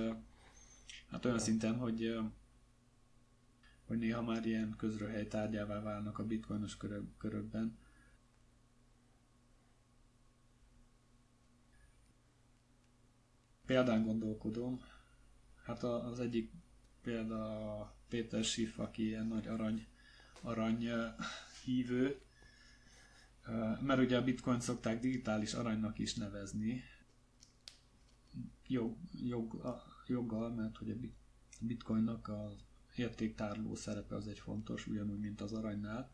[1.11, 2.18] Hát olyan szinten, hogy
[3.88, 7.79] hogy néha már ilyen közröhely tárgyává válnak a bitcoinos körök, körökben.
[13.66, 14.81] Példán gondolkodom.
[15.64, 16.53] Hát az egyik
[17.03, 19.87] példa Péter Schiff, aki ilyen nagy arany,
[20.40, 20.88] arany
[21.64, 22.20] hívő,
[23.81, 26.83] mert ugye a bitcoin szokták digitális aranynak is nevezni,
[28.66, 30.96] jog, jog, joggal, mert hogy a
[31.61, 32.67] bitcoinnak az
[32.99, 36.11] értéktárló szerepe az egy fontos, ugyanúgy, mint az aranynál.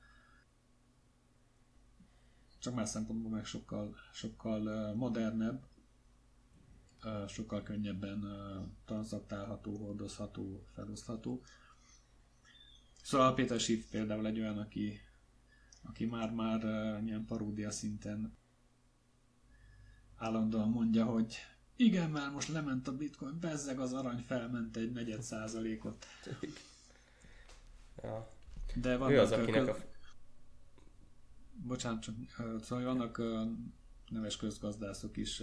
[2.59, 5.66] Csak más szempontból meg sokkal, sokkal modernebb,
[7.29, 8.25] sokkal könnyebben
[8.85, 11.42] transaktálható, hordozható, felosztható.
[13.03, 15.01] Szóval Péter Schiff például egy olyan, aki,
[15.83, 16.62] aki már-már
[17.05, 18.37] ilyen paródia szinten
[20.16, 21.37] állandóan mondja, hogy
[21.77, 26.07] igen, már most lement a bitcoin, bezzeg az arany felment egy negyed százalékot.
[28.04, 28.32] Ja.
[28.74, 29.76] De vannak ő az, akinek a...
[31.52, 32.14] Bocsánat, csak
[32.62, 33.22] szóval vannak
[34.08, 35.42] neves közgazdászok is.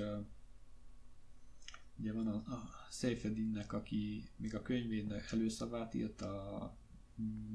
[1.97, 6.76] Ugye van a, a Seyfedinnek, aki még a könyvének előszavát írta,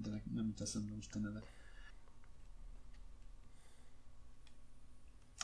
[0.02, 1.42] de nem teszem most a neve.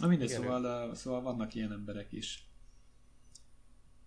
[0.00, 2.46] Na mindegy, szóval, szóval vannak ilyen emberek is.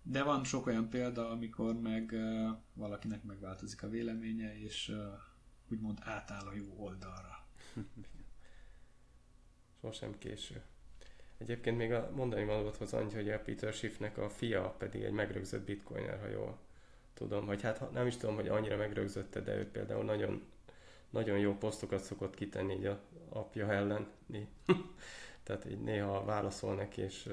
[0.02, 2.14] De van sok olyan példa, amikor meg
[2.74, 4.96] valakinek megváltozik a véleménye, és
[5.70, 7.44] úgymond átáll a jó oldalra.
[9.80, 10.62] Sosem késő.
[11.38, 15.64] Egyébként még a mondani valóthoz annyi, hogy a Peter Schiffnek a fia pedig egy megrögzött
[15.64, 16.58] bitcoiner, ha jól
[17.14, 20.42] tudom, vagy hát nem is tudom, hogy annyira megrögzötte, de ő például nagyon,
[21.10, 24.06] nagyon jó posztokat szokott kitenni így a apja ellen.
[25.42, 27.28] Tehát így néha válaszol neki, és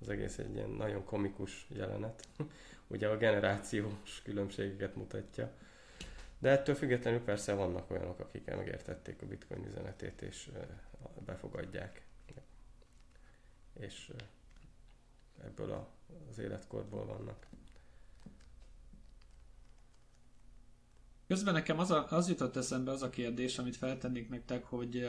[0.00, 2.28] az egész egy ilyen nagyon komikus jelenet.
[2.86, 5.52] Ugye a generációs különbségeket mutatja.
[6.38, 10.50] De ettől függetlenül persze vannak olyanok, akik megértették a bitcoin üzenetét, és
[11.24, 12.06] befogadják.
[13.78, 14.12] És
[15.44, 15.88] ebből a,
[16.30, 17.46] az életkorból vannak.
[21.26, 25.08] Közben nekem az, a, az jutott eszembe az a kérdés, amit feltennék nektek, hogy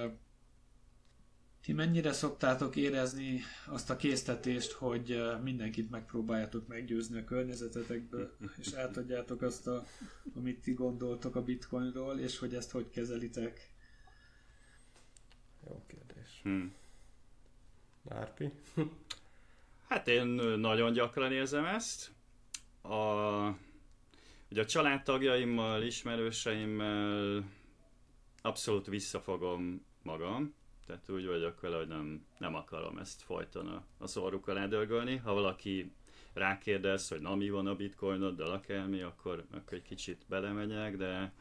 [1.61, 9.41] ti mennyire szoktátok érezni azt a késztetést, hogy mindenkit megpróbáljátok meggyőzni a környezetetekből, és átadjátok
[9.41, 9.85] azt, a,
[10.35, 13.71] amit ti gondoltok a bitcoinról, és hogy ezt hogy kezelitek?
[15.67, 16.39] Jó kérdés.
[16.43, 16.73] Hmm.
[18.01, 18.51] Márpi?
[19.89, 20.25] hát én
[20.57, 22.11] nagyon gyakran érzem ezt.
[22.81, 22.95] A,
[24.49, 27.43] ugye a családtagjaimmal, ismerőseimmel
[28.41, 30.53] abszolút visszafogom magam,
[30.87, 35.15] tehát úgy vagyok vele, hogy nem, nem akarom ezt folyton a, a szorukkal eldörgölni.
[35.15, 35.91] Ha valaki
[36.33, 41.33] rákérdez, hogy na mi van a bitcoinoddal, akármi, akkor, akkor egy kicsit belemegyek, de,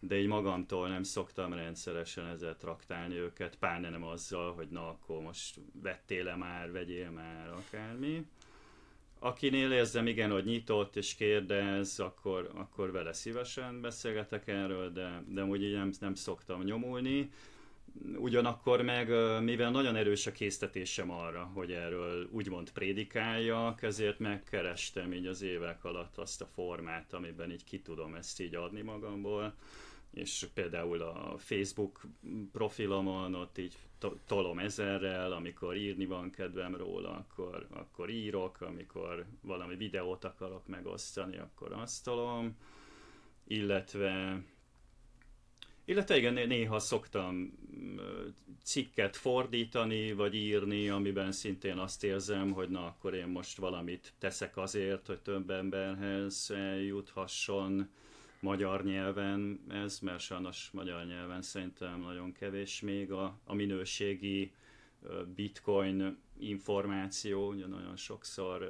[0.00, 5.20] de így magamtól nem szoktam rendszeresen ezzel traktálni őket, pár nem azzal, hogy na akkor
[5.20, 8.26] most vettél-e már, vegyél már, akármi.
[9.18, 15.44] Akinél érzem igen, hogy nyitott és kérdez, akkor, akkor vele szívesen beszélgetek erről, de, de
[15.44, 17.30] úgy így nem, nem szoktam nyomulni.
[18.16, 19.08] Ugyanakkor meg,
[19.42, 25.84] mivel nagyon erős a késztetésem arra, hogy erről úgymond prédikáljak, ezért megkerestem így az évek
[25.84, 29.54] alatt azt a formát, amiben így ki tudom ezt így adni magamból,
[30.10, 32.00] és például a Facebook
[32.52, 33.76] profilomon ott így
[34.26, 41.38] tolom ezerrel, amikor írni van kedvem róla, akkor, akkor írok, amikor valami videót akarok megosztani,
[41.38, 42.56] akkor azt tolom,
[43.46, 44.42] illetve
[45.84, 47.58] illetve igen, néha szoktam
[48.62, 54.56] cikket fordítani, vagy írni, amiben szintén azt érzem, hogy na akkor én most valamit teszek
[54.56, 56.52] azért, hogy több emberhez
[56.86, 57.88] juthasson
[58.40, 64.52] magyar nyelven ez, mert sajnos magyar nyelven szerintem nagyon kevés még a, a minőségi
[65.34, 68.68] bitcoin információ, ugye nagyon sokszor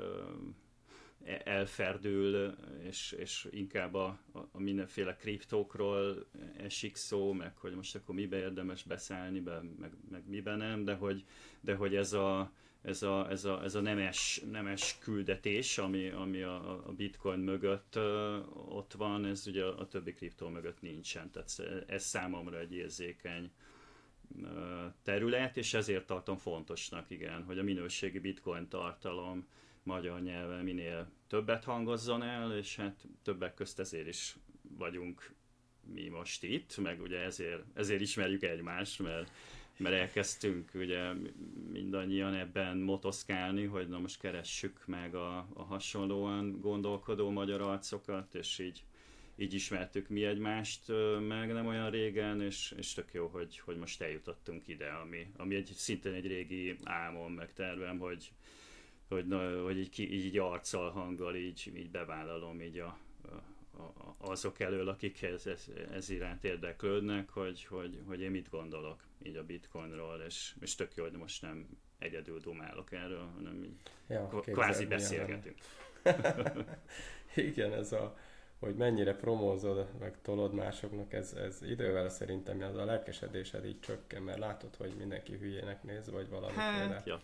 [1.45, 8.37] elferdül, és, és inkább a, a mindenféle kriptókról esik szó, meg hogy most akkor mibe
[8.37, 11.25] érdemes beszállni, be, meg, meg miben nem, de hogy,
[11.61, 12.53] de hogy ez a,
[12.83, 17.97] ez a, ez a, ez a nemes, nemes küldetés, ami, ami a, a bitcoin mögött
[17.97, 22.73] uh, ott van, ez ugye a, a többi kriptó mögött nincsen, tehát ez számomra egy
[22.73, 23.51] érzékeny
[25.03, 29.47] terület, és ezért tartom fontosnak, igen, hogy a minőségi bitcoin tartalom
[29.91, 34.37] magyar nyelven minél többet hangozzon el, és hát többek közt ezért is
[34.79, 35.35] vagyunk
[35.95, 39.31] mi most itt, meg ugye ezért, ezért ismerjük egymást, mert
[39.81, 41.13] mert elkezdtünk ugye
[41.73, 48.59] mindannyian ebben motoszkálni, hogy na most keressük meg a, a hasonlóan gondolkodó magyar arcokat, és
[48.59, 48.83] így,
[49.37, 50.83] így ismertük mi egymást
[51.29, 55.55] meg nem olyan régen, és, és tök jó, hogy, hogy most eljutottunk ide, ami, ami
[55.55, 58.31] egy, szintén egy régi álmom, meg tervem, hogy,
[59.11, 62.99] hogy, na, hogy így, így arccal, hanggal így, így bevállalom így a,
[64.19, 69.37] azok elől, akik ez, ez, ez iránt érdeklődnek, hogy, hogy, hogy én mit gondolok így
[69.37, 71.69] a bitcoinról, és, és tök jó, hogy most nem
[71.99, 73.77] egyedül dumálok erről, hanem így
[74.09, 75.59] ja, kvázi beszélgetünk.
[77.35, 78.17] Igen, ez a,
[78.59, 84.23] hogy mennyire promózod, meg tolod másoknak, ez, ez idővel szerintem az a lelkesedésed így csökken,
[84.23, 87.21] mert látod, hogy mindenki hülyének néz, vagy valamiféle hát, ja.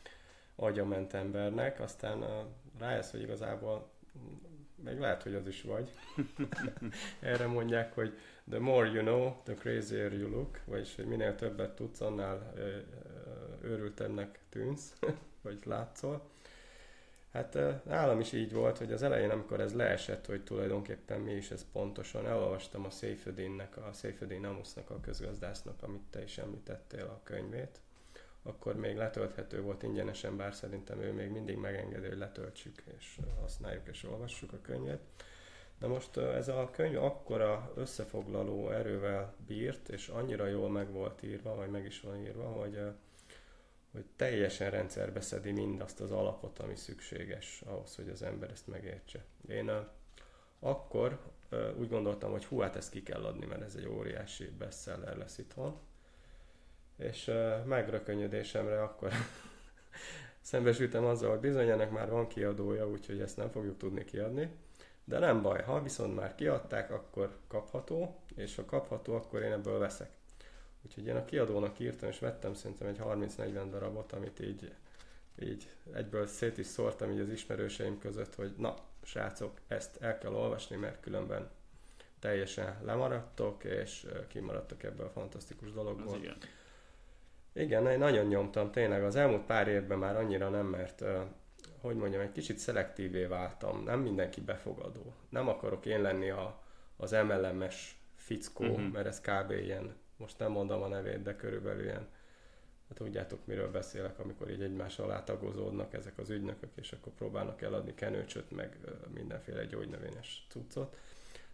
[0.56, 2.24] Agyament embernek, aztán
[2.78, 3.88] rájössz, hogy igazából
[4.84, 5.92] meg lehet, hogy az is vagy.
[7.20, 11.74] Erre mondják, hogy the more you know, the crazier you look, vagyis hogy minél többet
[11.74, 12.52] tudsz, annál
[13.62, 14.94] őrültebbnek tűnsz,
[15.42, 16.30] vagy látszol.
[17.32, 21.50] Hát nálam is így volt, hogy az elején, amikor ez leesett, hogy tulajdonképpen mi is
[21.50, 27.20] ez pontosan, elolvastam a Seyfedinnek, a Seyfedin Amusnak, a közgazdásznak, amit te is említettél a
[27.22, 27.80] könyvét,
[28.46, 33.86] akkor még letölthető volt ingyenesen, bár szerintem ő még mindig megengedi, hogy letöltsük és használjuk
[33.88, 35.00] és olvassuk a könyvet.
[35.78, 41.54] Na most ez a könyv akkora összefoglaló erővel bírt, és annyira jól meg volt írva,
[41.54, 42.80] vagy meg is van írva, hogy,
[43.92, 49.24] hogy teljesen rendszerbe szedi mindazt az alapot, ami szükséges ahhoz, hogy az ember ezt megértse.
[49.48, 49.70] Én
[50.58, 51.20] akkor
[51.76, 55.38] úgy gondoltam, hogy hú, hát ezt ki kell adni, mert ez egy óriási bestseller lesz
[55.38, 55.80] itthon
[56.96, 57.30] és
[57.64, 59.12] megrökönyödésemre akkor
[60.40, 64.50] szembesültem azzal, hogy bizony ennek már van kiadója, úgyhogy ezt nem fogjuk tudni kiadni.
[65.04, 69.78] De nem baj, ha viszont már kiadták, akkor kapható, és ha kapható, akkor én ebből
[69.78, 70.10] veszek.
[70.84, 74.74] Úgyhogy én a kiadónak írtam, és vettem szerintem egy 30-40 darabot, amit így,
[75.38, 80.32] így egyből szét is szórtam így az ismerőseim között, hogy na, srácok, ezt el kell
[80.32, 81.50] olvasni, mert különben
[82.18, 86.14] teljesen lemaradtok, és kimaradtok ebből a fantasztikus dologból.
[86.14, 86.36] Az igen.
[87.56, 91.04] Igen, én nagyon nyomtam, tényleg az elmúlt pár évben már annyira nem, mert
[91.80, 95.14] hogy mondjam, egy kicsit szelektívé váltam, nem mindenki befogadó.
[95.28, 96.62] Nem akarok én lenni a,
[96.96, 98.92] az MLM-es fickó, uh-huh.
[98.92, 99.50] mert ez kb.
[99.50, 102.08] ilyen, most nem mondom a nevét, de körülbelül ilyen,
[102.88, 107.62] hát tudjátok miről beszélek, amikor így egymás alá tagozódnak ezek az ügynökök, és akkor próbálnak
[107.62, 108.78] eladni kenőcsöt, meg
[109.14, 110.96] mindenféle gyógynövényes cuccot.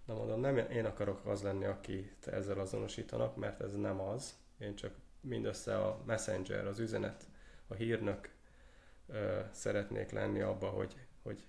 [0.05, 4.35] Na mondom, nem én akarok az lenni, aki ezzel azonosítanak, mert ez nem az.
[4.59, 7.27] Én csak mindössze a messenger, az üzenet,
[7.67, 8.31] a hírnök
[9.07, 11.45] ö, szeretnék lenni abba, hogy, hogy,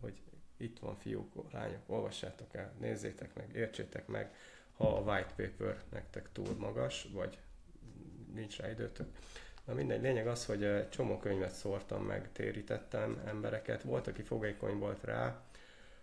[0.00, 0.22] hogy
[0.56, 4.34] itt van fiúk, lányok, olvassátok el, nézzétek meg, értsétek meg,
[4.76, 7.38] ha a white paper nektek túl magas, vagy
[8.34, 9.06] nincs rá időtök.
[9.64, 14.78] Na mindegy, lényeg az, hogy egy csomó könyvet szórtam meg, térítettem embereket, volt, aki fogékony
[14.78, 15.42] volt rá,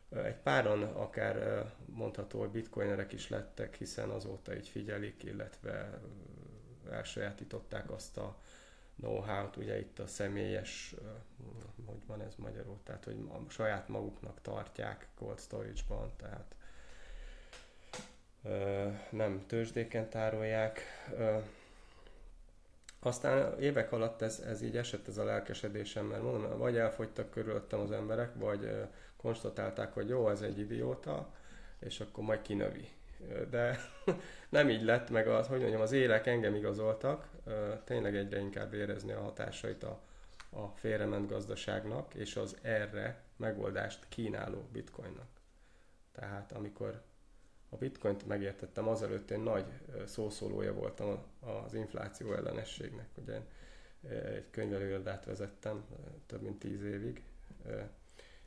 [0.10, 6.00] egy páran akár mondható, hogy bitcoinerek is lettek, hiszen azóta így figyelik, illetve
[6.92, 8.38] elsajátították azt a
[9.00, 10.96] know-how-t, ugye itt a személyes,
[11.86, 16.56] hogy van ez magyarul, tehát hogy a saját maguknak tartják cold storage-ban, tehát
[19.10, 20.82] nem tőzsdéken tárolják.
[23.00, 27.80] Aztán évek alatt ez, ez így esett ez a lelkesedésem, mert mondom, vagy elfogytak körülöttem
[27.80, 31.34] az emberek, vagy konstatálták, hogy jó, ez egy idióta,
[31.80, 32.90] és akkor majd kinövi
[33.50, 33.80] de
[34.50, 37.30] nem így lett, meg az, hogy mondjam, az élek engem igazoltak,
[37.84, 40.02] tényleg egyre inkább érezni a hatásait a,
[40.50, 45.28] a félrement gazdaságnak, és az erre megoldást kínáló bitcoinnak.
[46.12, 47.02] Tehát amikor
[47.70, 49.66] a bitcoint megértettem, azelőtt én nagy
[50.06, 53.08] szószólója voltam az infláció ellenességnek.
[53.16, 53.40] Ugye
[54.10, 55.86] egy könyvelőirodát vezettem
[56.26, 57.24] több mint tíz évig,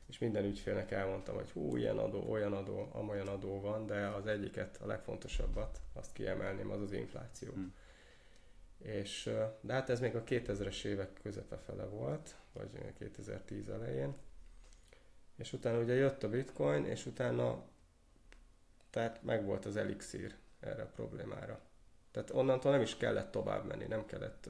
[0.07, 4.27] és minden ügyfélnek elmondtam, hogy hú, ilyen adó, olyan adó, amolyan adó van, de az
[4.27, 7.51] egyiket, a legfontosabbat, azt kiemelném, az az infláció.
[7.51, 7.73] Hmm.
[8.77, 9.29] És,
[9.61, 14.15] de hát ez még a 2000-es évek közepe fele volt, vagy 2010 elején.
[15.35, 17.63] És utána ugye jött a bitcoin, és utána
[18.89, 21.59] tehát meg volt az elixír erre a problémára.
[22.13, 24.49] Tehát onnantól nem is kellett tovább menni, nem kellett,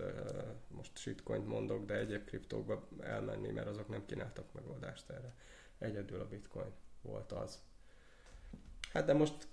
[0.68, 5.34] most shitcoint mondok, de egyéb kriptókba elmenni, mert azok nem kínáltak megoldást erre.
[5.80, 6.72] Egyedül a bitcoin
[7.02, 7.62] volt az.
[8.94, 9.48] Hát de most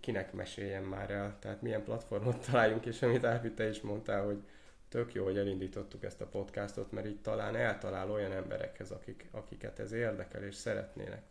[0.00, 4.42] kinek meséljem már el, tehát milyen platformot találjunk, és amit Áfi, te is mondtál, hogy
[4.88, 9.78] tök jó, hogy elindítottuk ezt a podcastot, mert így talán eltalál olyan emberekhez, akik, akiket
[9.78, 11.22] ez érdekel, és szeretnének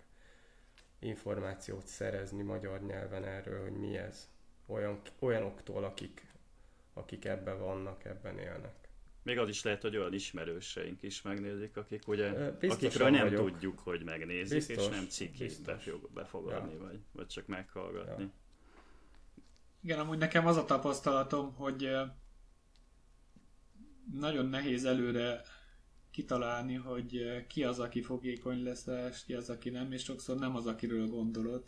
[0.99, 4.27] információt szerezni magyar nyelven erről, hogy mi ez
[4.65, 6.27] olyan, olyanoktól, akik,
[6.99, 8.75] akik ebben vannak, ebben élnek.
[9.23, 13.51] Még az is lehet, hogy olyan ismerőseink is megnézik, akik ugye, Biztosan akikről nem vagyok.
[13.51, 15.07] tudjuk, hogy megnézik, Biztos, és nem
[15.65, 16.79] befog- befogadni, Ja.
[16.79, 18.23] vagy, vagy csak meghallgatni.
[18.23, 18.31] Ja.
[19.81, 21.89] Igen, amúgy nekem az a tapasztalatom, hogy
[24.13, 25.41] nagyon nehéz előre
[26.11, 30.55] kitalálni, hogy ki az, aki fogékony lesz és ki az, aki nem, és sokszor nem
[30.55, 31.63] az, akiről gondolod.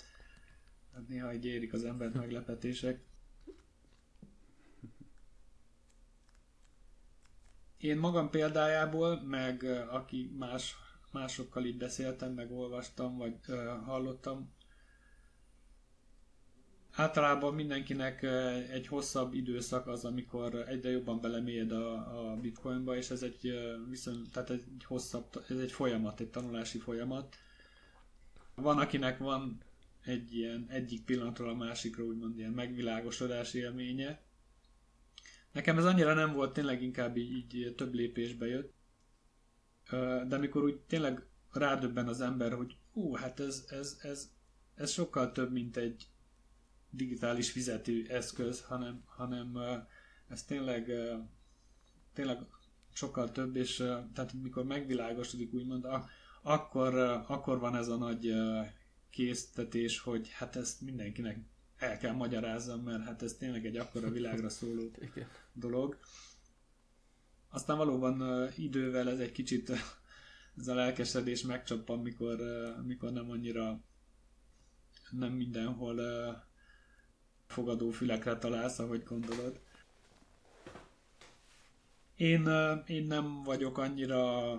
[0.94, 3.00] Hát néha így érik az embert meglepetések.
[7.82, 10.76] Én magam példájából, meg aki más,
[11.12, 14.54] másokkal így beszéltem, meg olvastam, vagy ö, hallottam,
[16.96, 18.24] Általában mindenkinek
[18.72, 23.54] egy hosszabb időszak az, amikor egyre jobban belemélyed a, a bitcoinba, és ez egy
[23.90, 27.36] viszony, tehát egy hosszabb, ez egy folyamat, egy tanulási folyamat.
[28.56, 29.62] Van, akinek van
[30.06, 34.20] egy ilyen egyik pillanatról a másikra úgymond ilyen megvilágosodás élménye.
[35.52, 38.74] Nekem ez annyira nem volt, tényleg inkább így, így több lépésbe jött.
[40.28, 44.32] De amikor úgy tényleg rádöbben az ember, hogy ú, hát ez, ez, ez,
[44.76, 46.08] ez sokkal több, mint egy
[46.90, 49.58] digitális fizető eszköz, hanem, hanem
[50.28, 50.92] ez tényleg,
[52.14, 52.40] tényleg
[52.94, 53.76] sokkal több, és
[54.14, 55.88] tehát mikor megvilágosodik úgymond,
[56.42, 56.96] akkor,
[57.28, 58.34] akkor van ez a nagy
[59.10, 61.40] késztetés, hogy hát ezt mindenkinek
[61.78, 64.92] el kell magyarázzam, mert hát ez tényleg egy akkora világra szóló.
[65.54, 66.00] dolog.
[67.50, 69.72] Aztán valóban idővel ez egy kicsit
[70.58, 72.38] ez a lelkesedés megcsappan, mikor,
[72.86, 73.82] mikor nem annyira
[75.12, 76.02] nem mindenhol
[77.48, 79.60] fogadó fülekre találsz, ahogy gondolod.
[82.16, 82.48] Én,
[82.88, 84.54] én nem vagyok annyira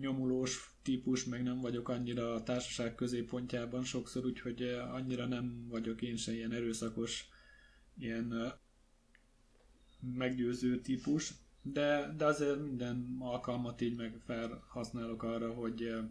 [0.00, 4.62] nyomulós típus, meg nem vagyok annyira a társaság középpontjában sokszor, úgyhogy
[4.92, 7.28] annyira nem vagyok én se ilyen erőszakos,
[7.98, 8.54] ilyen
[10.12, 16.04] meggyőző típus, de, de azért minden alkalmat így meg felhasználok arra, hogy eh,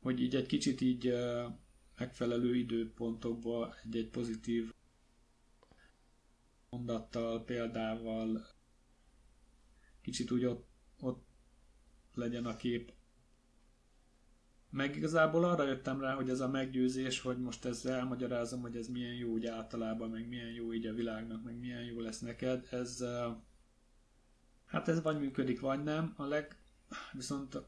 [0.00, 1.52] hogy így egy kicsit így eh,
[1.98, 4.72] megfelelő időpontokba egy-egy pozitív
[6.70, 8.46] mondattal, példával
[10.00, 10.68] kicsit úgy ott,
[11.00, 11.26] ott
[12.14, 12.92] legyen a kép.
[14.74, 18.88] Meg igazából arra jöttem rá, hogy ez a meggyőzés, hogy most ezzel elmagyarázom, hogy ez
[18.88, 22.66] milyen jó úgy általában, meg milyen jó így a világnak, meg milyen jó lesz neked,
[22.70, 23.04] ez
[24.66, 26.14] hát ez vagy működik, vagy nem.
[26.16, 26.58] A leg,
[27.12, 27.62] viszont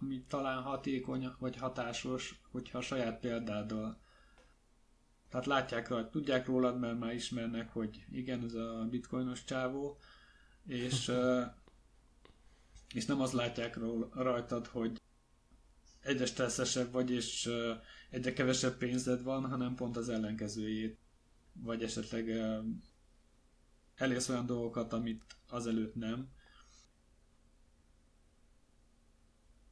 [0.00, 3.98] ami talán hatékony, vagy hatásos, hogyha a saját példáddal
[5.28, 9.98] tehát látják rajta, tudják rólad, mert már ismernek, hogy igen, ez a bitcoinos csávó,
[10.66, 11.12] és,
[12.94, 13.78] és nem az látják
[14.14, 14.97] rajtad, hogy
[16.08, 17.50] egyre stresszesebb vagy, és
[18.10, 20.98] egyre kevesebb pénzed van, hanem pont az ellenkezőjét.
[21.52, 22.28] Vagy esetleg
[23.94, 26.28] elérsz olyan dolgokat, amit azelőtt nem.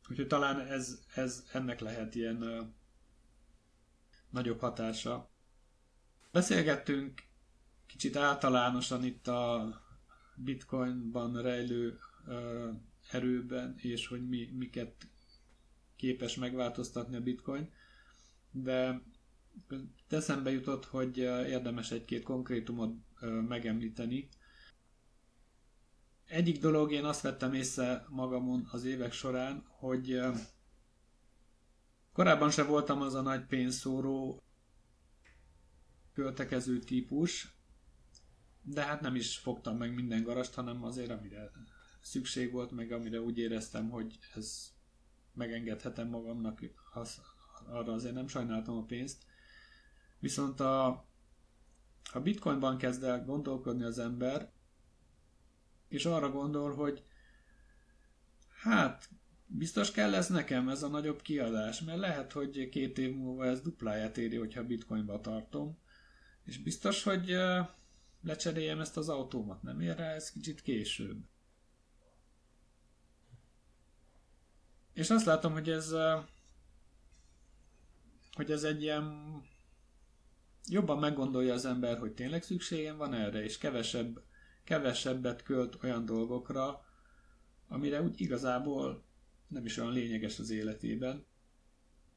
[0.08, 2.62] Úgyhogy talán ez, ez ennek lehet ilyen ö,
[4.30, 5.30] nagyobb hatása.
[6.32, 7.22] Beszélgettünk
[7.86, 9.74] kicsit általánosan itt a
[10.34, 12.70] bitcoinban rejlő ö,
[13.10, 15.08] erőben, és hogy mi, miket
[15.96, 17.72] képes megváltoztatni a bitcoin,
[18.50, 19.02] de
[20.08, 22.94] eszembe jutott, hogy érdemes egy-két konkrétumot
[23.48, 24.28] megemlíteni.
[26.26, 30.20] Egyik dolog, én azt vettem észre magamon az évek során, hogy
[32.12, 34.42] korábban se voltam az a nagy pénzszóró
[36.12, 37.54] költekező típus,
[38.62, 41.50] de hát nem is fogtam meg minden garast, hanem azért, amire
[42.00, 44.74] szükség volt, meg amire úgy éreztem, hogy ez
[45.36, 46.60] megengedhetem magamnak,
[46.92, 47.20] az,
[47.68, 49.22] arra azért nem sajnáltam a pénzt.
[50.18, 50.86] Viszont a,
[52.12, 54.50] a bitcoinban kezd el gondolkodni az ember,
[55.88, 57.04] és arra gondol, hogy
[58.48, 59.08] hát
[59.46, 63.60] biztos kell ez nekem, ez a nagyobb kiadás, mert lehet, hogy két év múlva ez
[63.60, 65.78] dupláját éri, hogyha bitcoinba tartom,
[66.44, 67.36] és biztos, hogy
[68.22, 71.24] lecseréljem ezt az autómat, nem ér rá ez kicsit később.
[74.96, 75.94] És azt látom, hogy ez
[78.32, 79.14] hogy ez egy ilyen
[80.68, 84.22] jobban meggondolja az ember, hogy tényleg szükségem van erre, és kevesebb,
[84.64, 86.84] kevesebbet költ olyan dolgokra,
[87.68, 89.04] amire úgy igazából
[89.48, 91.26] nem is olyan lényeges az életében.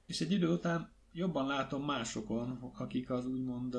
[0.06, 3.78] És egy idő után jobban látom másokon, akik az úgymond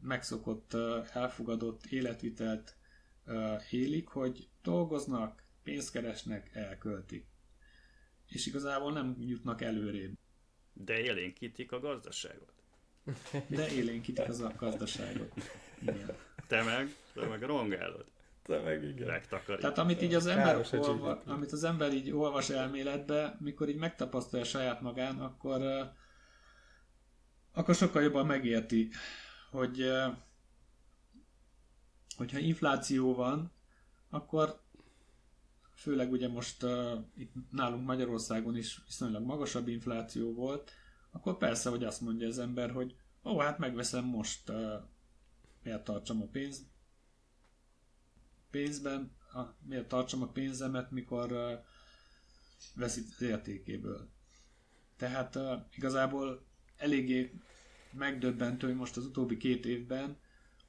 [0.00, 0.74] megszokott,
[1.12, 2.76] elfogadott életvitelt
[3.70, 7.29] élik, hogy dolgoznak, pénzt keresnek, elköltik.
[8.30, 10.12] És igazából nem jutnak előrébb.
[10.72, 12.52] De élénkítik a gazdaságot.
[13.46, 15.32] De élénkítik az a gazdaságot.
[15.80, 16.16] Igen.
[16.46, 18.04] Te meg te meg rongálod.
[18.42, 19.06] Te meg igen.
[19.06, 19.60] Megtakarít.
[19.60, 24.44] Tehát amit így az ember, olva, amit az ember így olvas elméletbe, mikor így megtapasztalja
[24.44, 25.62] saját magán, akkor,
[27.52, 28.90] akkor sokkal jobban megérti,
[29.50, 29.90] hogy
[32.16, 33.52] hogyha infláció van,
[34.10, 34.60] akkor
[35.80, 40.72] főleg ugye most uh, itt nálunk Magyarországon is viszonylag magasabb infláció volt,
[41.10, 44.72] akkor persze, hogy azt mondja az ember, hogy ó, hát megveszem most, uh,
[45.62, 46.62] miért tartsam a pénzt,
[48.50, 51.52] pénzben, a, miért tartsam a pénzemet, mikor uh,
[52.74, 54.08] veszít az értékéből.
[54.96, 57.34] Tehát uh, igazából eléggé
[57.92, 60.18] megdöbbentő, hogy most az utóbbi két évben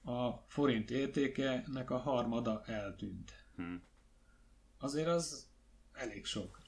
[0.04, 3.46] a forint értékenek a harmada eltűnt.
[3.56, 3.76] Hm.
[4.82, 5.48] Azért az
[5.94, 6.62] elég sok.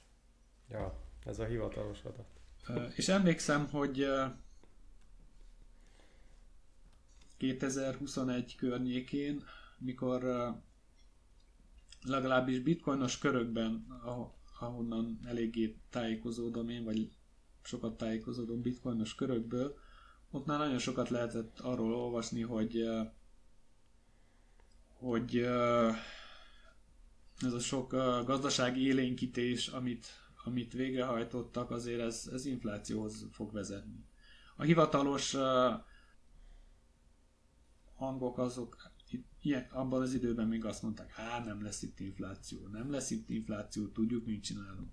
[0.68, 2.26] Ja, ez a hivatalos adat.
[2.96, 4.24] És emlékszem, hogy ö,
[7.36, 9.44] 2021 környékén,
[9.78, 10.22] mikor
[12.02, 17.10] legalábbis bitcoinos körökben, aho- ahonnan eléggé tájékozódom én, vagy
[17.62, 19.78] sokat tájékozódom bitcoinos körökből,
[20.30, 22.84] ott már nagyon sokat lehetett arról olvasni, hogy
[24.98, 25.46] hogy
[27.44, 27.90] ez a sok
[28.24, 30.06] gazdasági élénkítés, amit,
[30.44, 34.04] amit végrehajtottak, azért ez, ez inflációhoz fog vezetni.
[34.56, 35.70] A hivatalos ö,
[37.96, 38.92] hangok azok
[39.42, 43.28] ilyen, abban az időben még azt mondták, hát nem lesz itt infláció, nem lesz itt
[43.28, 44.90] infláció, tudjuk, mit csinálunk.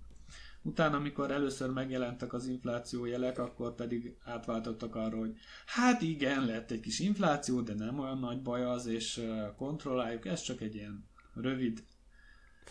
[0.62, 5.36] Utána, amikor először megjelentek az infláció jelek, akkor pedig átváltottak arra, hogy
[5.66, 9.22] hát igen, lett egy kis infláció, de nem olyan nagy baj az, és
[9.56, 11.84] kontrolláljuk, ez csak egy ilyen rövid,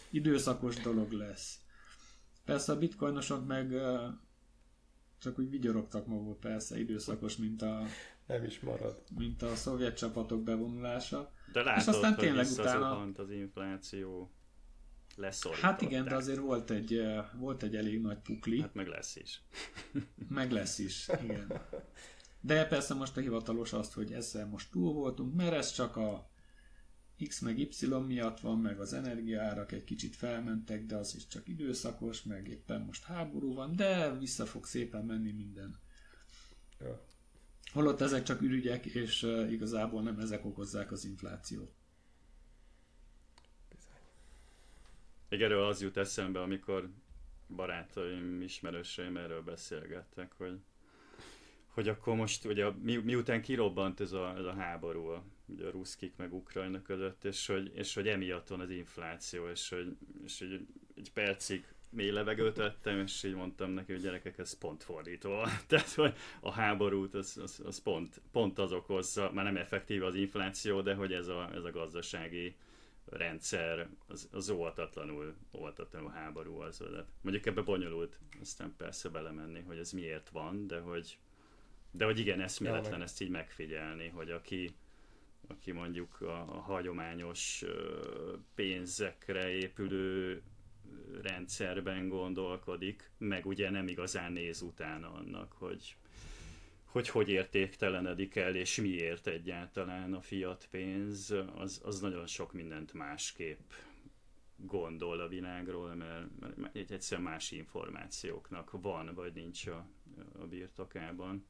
[0.09, 1.59] időszakos dolog lesz.
[2.45, 3.73] Persze a bitcoinosok meg
[5.21, 7.83] csak úgy vigyorogtak maguk, persze időszakos, mint a,
[8.27, 9.03] Nem is marad.
[9.17, 11.31] mint a szovjet csapatok bevonulása.
[11.51, 14.31] De látod, aztán hogy tényleg visszazuhant az infláció.
[15.15, 15.71] Leszorították.
[15.71, 17.01] Hát igen, de azért volt egy,
[17.33, 18.61] volt egy elég nagy pukli.
[18.61, 19.41] Hát meg lesz is.
[20.29, 21.61] Meg lesz is, igen.
[22.41, 26.30] De persze most a hivatalos azt, hogy ezzel most túl voltunk, mert ez csak a
[27.28, 31.47] X meg Y miatt van, meg az energiaárak egy kicsit felmentek, de az is csak
[31.47, 35.80] időszakos, meg éppen most háború van, de vissza fog szépen menni minden.
[36.80, 37.05] Ja.
[37.74, 41.72] Holott ezek csak ürügyek, és igazából nem ezek okozzák az inflációt.
[45.30, 46.89] Még erről az jut eszembe, amikor
[47.55, 50.59] barátaim, ismerőseim erről beszélgettek, hogy,
[51.67, 55.71] hogy akkor most ugye mi, miután kirobbant ez a, ez a háború a, ugye a
[55.71, 60.39] ruszkik meg Ukrajna között, és hogy, és hogy emiatt van az infláció, és hogy, és
[60.39, 65.47] hogy egy percig mély levegőt vettem, és így mondtam neki, hogy gyerekek, ez pont fordítva.
[65.67, 70.15] Tehát, hogy a háborút az, az, az pont, pont az okozza, már nem effektív az
[70.15, 72.55] infláció, de hogy ez a, ez a gazdasági
[73.05, 77.07] rendszer az, az óvatatlanul, óvatatlanul háború az vezet.
[77.21, 81.17] Mondjuk ebbe bonyolult, aztán persze belemenni, hogy ez miért van, de hogy,
[81.91, 84.75] de hogy igen, eszméletlen Ja, ezt így megfigyelni, hogy aki,
[85.52, 87.66] aki mondjuk a, hagyományos
[88.56, 90.41] pénzekre épülő
[91.22, 95.95] rendszerben gondolkodik, meg ugye nem igazán néz utána annak, hogy
[96.91, 102.93] hogy hogy értéktelenedik el, és miért egyáltalán a fiat pénz, az, az nagyon sok mindent
[102.93, 103.72] másképp
[104.56, 109.88] gondol a világról, mert, mert egy egyszerűen más információknak van, vagy nincs a,
[110.39, 111.45] a birtokában.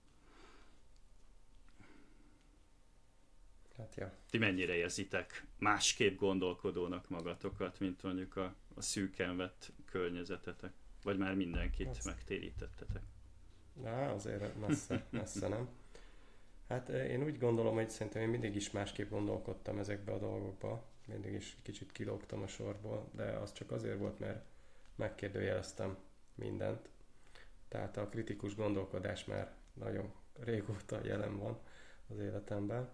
[3.82, 4.12] Hát ja.
[4.30, 10.72] Ti mennyire érzitek másképp gondolkodónak magatokat, mint mondjuk a, a szűken vett környezetetek?
[11.04, 13.02] Vagy már mindenkit Azt- megtérítettetek?
[13.82, 15.70] Na, azért messze, messze nem.
[16.68, 20.86] Hát eh, én úgy gondolom, hogy szerintem én mindig is másképp gondolkodtam ezekbe a dolgokba.
[21.08, 24.46] Mindig is kicsit kilógtam a sorból, de az csak azért volt, mert
[24.96, 25.98] megkérdőjeleztem
[26.36, 26.90] mindent.
[27.68, 31.60] Tehát a kritikus gondolkodás már nagyon régóta jelen van
[32.08, 32.90] az életemben.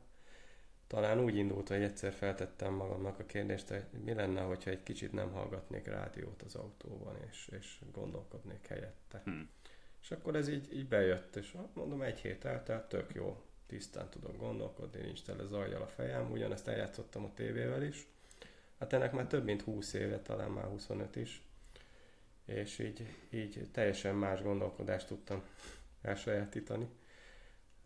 [0.88, 5.12] Talán úgy indult, hogy egyszer feltettem magamnak a kérdést, hogy mi lenne, hogyha egy kicsit
[5.12, 9.22] nem hallgatnék rádiót az autóban, és, és gondolkodnék helyette.
[9.24, 9.42] Hm.
[10.02, 14.38] És akkor ez így, így bejött, és mondom, egy hét eltelt, tök jó, tisztán tudok
[14.38, 18.08] gondolkodni, nincs tele zajjal a fejem, ugyanezt eljátszottam a tévével is.
[18.80, 21.42] Hát ennek már több mint 20 éve, talán már 25 is,
[22.46, 25.44] és így, így teljesen más gondolkodást tudtam
[26.02, 26.88] elsajátítani.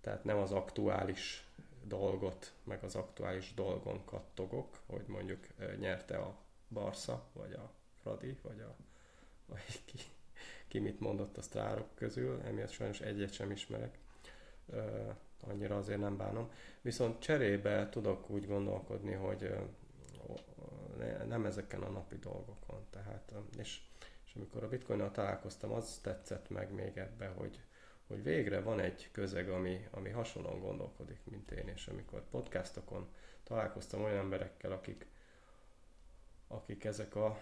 [0.01, 1.45] Tehát nem az aktuális
[1.83, 5.47] dolgot, meg az aktuális dolgon kattogok, hogy mondjuk
[5.79, 6.35] nyerte a
[6.67, 7.71] Barca, vagy a
[8.01, 8.75] Fradi, vagy a
[9.51, 9.99] vagy ki,
[10.67, 13.97] ki mit mondott a sztárok közül, emiatt sajnos egyet sem ismerek,
[15.41, 16.51] annyira azért nem bánom.
[16.81, 19.53] Viszont cserébe tudok úgy gondolkodni, hogy
[21.27, 22.85] nem ezeken a napi dolgokon.
[22.89, 23.81] Tehát, és,
[24.25, 27.59] és amikor a bitcoinnal találkoztam, az tetszett meg még ebbe, hogy,
[28.11, 33.07] hogy végre van egy közeg, ami, ami hasonlóan gondolkodik, mint én, és amikor podcastokon
[33.43, 35.05] találkoztam olyan emberekkel, akik,
[36.47, 37.39] akik ezek a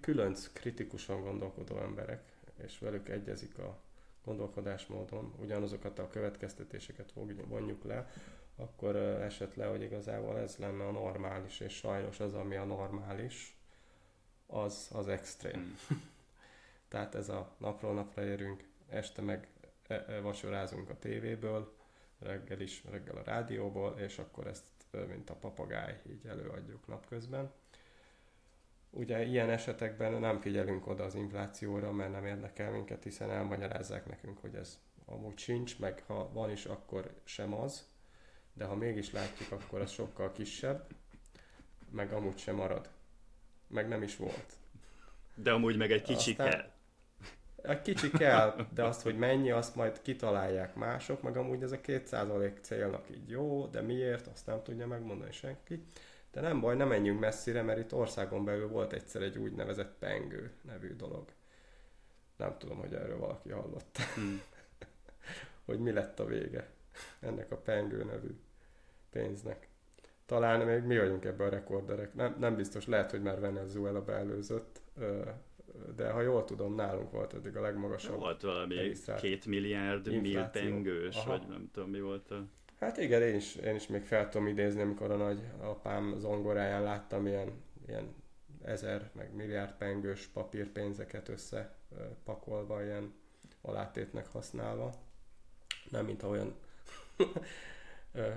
[0.00, 2.22] különc kritikusan gondolkodó emberek,
[2.62, 3.78] és velük egyezik a
[4.24, 7.12] gondolkodásmódon, ugyanazokat a következtetéseket
[7.48, 8.10] vonjuk le,
[8.56, 13.56] akkor esett le, hogy igazából ez lenne a normális, és sajnos az, ami a normális,
[14.46, 15.78] az az extrém.
[15.88, 16.02] Hmm.
[16.88, 19.48] Tehát ez a napról napra érünk, este meg
[19.86, 21.76] e, e, vasorázunk a tévéből,
[22.18, 24.66] reggel is, reggel a rádióból, és akkor ezt,
[25.08, 27.52] mint a papagáj, így előadjuk napközben.
[28.90, 34.38] Ugye ilyen esetekben nem figyelünk oda az inflációra, mert nem érdekel minket, hiszen elmagyarázzák nekünk,
[34.38, 37.88] hogy ez amúgy sincs, meg ha van is, akkor sem az,
[38.52, 40.86] de ha mégis látjuk, akkor az sokkal kisebb,
[41.90, 42.90] meg amúgy sem marad.
[43.66, 44.52] Meg nem is volt.
[45.34, 46.70] De amúgy meg egy kicsi Aztán, kell.
[47.62, 51.80] Egy kicsi kell, de azt, hogy mennyi, azt majd kitalálják mások, meg amúgy ez a
[51.80, 55.84] 2% célnak így jó, de miért, azt nem tudja megmondani senki.
[56.32, 60.50] De nem baj, nem menjünk messzire, mert itt országon belül volt egyszer egy úgynevezett pengő
[60.62, 61.24] nevű dolog.
[62.36, 63.98] Nem tudom, hogy erről valaki hallott.
[64.14, 64.40] Hmm.
[65.66, 66.68] hogy mi lett a vége
[67.20, 68.38] ennek a pengő nevű
[69.10, 69.68] pénznek.
[70.26, 72.14] Talán még mi vagyunk ebben a rekorderek.
[72.14, 74.80] Nem, nem biztos, lehet, hogy már Venezuela beelőzött,
[75.96, 78.18] de ha jól tudom, nálunk volt eddig a legmagasabb.
[78.18, 82.46] Volt valami két milliárd milpengős, vagy nem tudom mi volt a...
[82.78, 86.82] Hát igen, én is, én is még fel tudom idézni, amikor a nagy apám zongoráján
[86.82, 87.52] láttam ilyen,
[87.86, 88.14] ilyen
[88.62, 93.14] ezer, meg milliárd pengős papírpénzeket összepakolva, ilyen
[93.62, 94.94] alátétnek használva.
[95.90, 96.54] Nem, mint olyan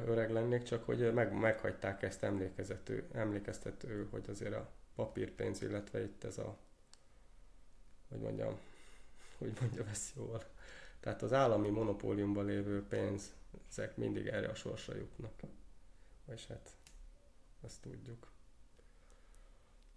[0.05, 6.23] öreg lennék, csak hogy meg, meghagyták ezt emlékezető, emlékeztető, hogy azért a papírpénz, illetve itt
[6.23, 6.57] ez a,
[8.13, 8.59] hogy mondjam,
[9.37, 10.43] hogy mondja ezt jól.
[10.99, 13.33] Tehát az állami monopóliumban lévő pénz,
[13.69, 15.33] ezek mindig erre a sorsra jutnak.
[16.25, 16.69] Vagyis hát,
[17.63, 18.31] ezt tudjuk.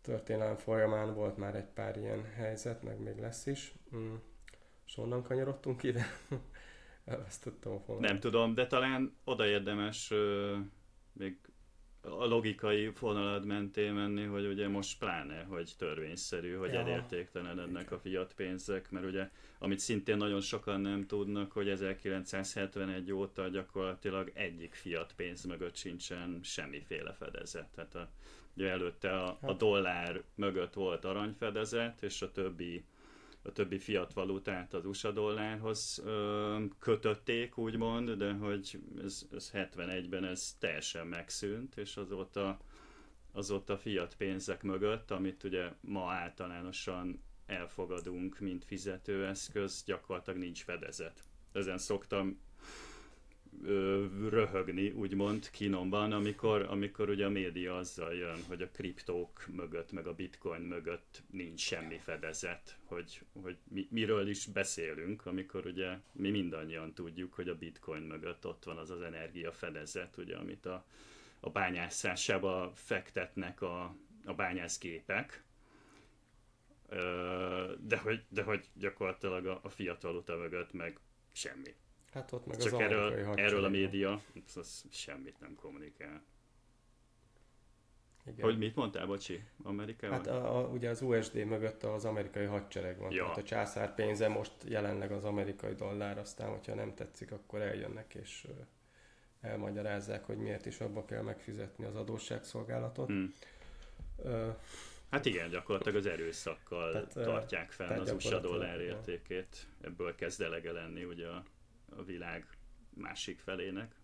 [0.00, 3.74] Történelem folyamán volt már egy pár ilyen helyzet, meg még lesz is.
[3.96, 4.14] Mm.
[4.86, 6.06] És onnan kanyarodtunk ide?
[7.04, 8.08] Elvesztettem a fonalat.
[8.08, 10.56] Nem tudom, de talán oda érdemes uh,
[11.12, 11.38] még
[12.10, 16.78] a logikai fonalad mentén menni, hogy ugye most pláne, hogy törvényszerű, hogy ja.
[16.78, 23.48] elértéktelenednek a fiat pénzek, mert ugye, amit szintén nagyon sokan nem tudnak, hogy 1971 óta
[23.48, 27.68] gyakorlatilag egyik fiat pénz mögött sincsen semmiféle fedezet.
[27.74, 28.08] Tehát a,
[28.56, 29.56] ugye előtte a, a hát.
[29.56, 32.84] dollár mögött volt aranyfedezet, és a többi
[33.46, 40.24] a többi fiat valutát az USA dollárhoz ö, kötötték, úgymond, de hogy ez, ez 71-ben
[40.24, 42.58] ez teljesen megszűnt, és azóta,
[43.32, 51.22] azóta fiat pénzek mögött, amit ugye ma általánosan elfogadunk, mint fizetőeszköz, gyakorlatilag nincs fedezet.
[51.52, 52.40] Ezen szoktam
[54.28, 60.06] röhögni, úgymond kínomban, amikor, amikor ugye a média azzal jön, hogy a kriptók mögött, meg
[60.06, 66.30] a bitcoin mögött nincs semmi fedezet, hogy, hogy mi, miről is beszélünk, amikor ugye mi
[66.30, 70.86] mindannyian tudjuk, hogy a bitcoin mögött ott van az az energia fedezet, ugye, amit a,
[71.40, 75.44] a bányászásába fektetnek a, a bányászgépek,
[77.78, 80.98] de hogy, de hogy gyakorlatilag a, a fiatal mögött meg
[81.32, 81.74] semmi.
[82.16, 84.20] Hát ott meg Csak az erről, erről a média
[84.54, 86.22] az semmit nem kommunikál.
[88.26, 88.44] Igen.
[88.44, 90.16] Hogy mit mondtál, bocsi, Amerikában?
[90.16, 93.12] Hát a, a, ugye az USD mögött az amerikai hadsereg van.
[93.12, 93.22] Ja.
[93.22, 98.14] Tehát a császár pénze most jelenleg az amerikai dollár, aztán hogyha nem tetszik, akkor eljönnek
[98.14, 98.46] és
[99.40, 103.06] elmagyarázzák, hogy miért is abba kell megfizetni az adósságszolgálatot.
[103.06, 103.32] Hmm.
[104.16, 104.56] Uh,
[105.10, 109.66] hát igen, gyakorlatilag az erőszakkal tehát, tartják fenn az USA dollár értékét.
[109.80, 111.44] Ebből kezd elege lenni ugye a
[111.96, 112.46] a világ
[112.94, 113.94] másik felének.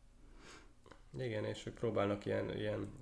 [1.18, 2.92] Igen, és ők próbálnak ilyen, ilyen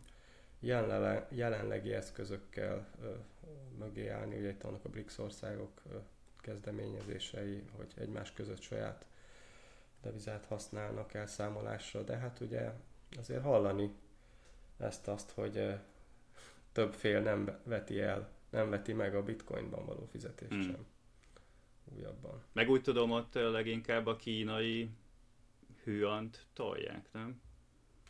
[0.60, 3.14] jelenle, jelenlegi eszközökkel ö,
[3.78, 5.96] mögé állni, ugye itt vannak a BRICS országok ö,
[6.40, 9.06] kezdeményezései, hogy egymás között saját
[10.02, 12.70] devizát használnak elszámolásra, de hát ugye
[13.18, 13.94] azért hallani
[14.78, 15.72] ezt azt, hogy ö,
[16.72, 20.62] több fél nem veti el, nem veti meg a bitcoinban való fizetést hmm.
[20.62, 20.86] sem
[21.96, 22.42] újabban.
[22.52, 24.90] Meg úgy tudom, ott leginkább a kínai
[25.84, 27.40] hüant tolják, nem?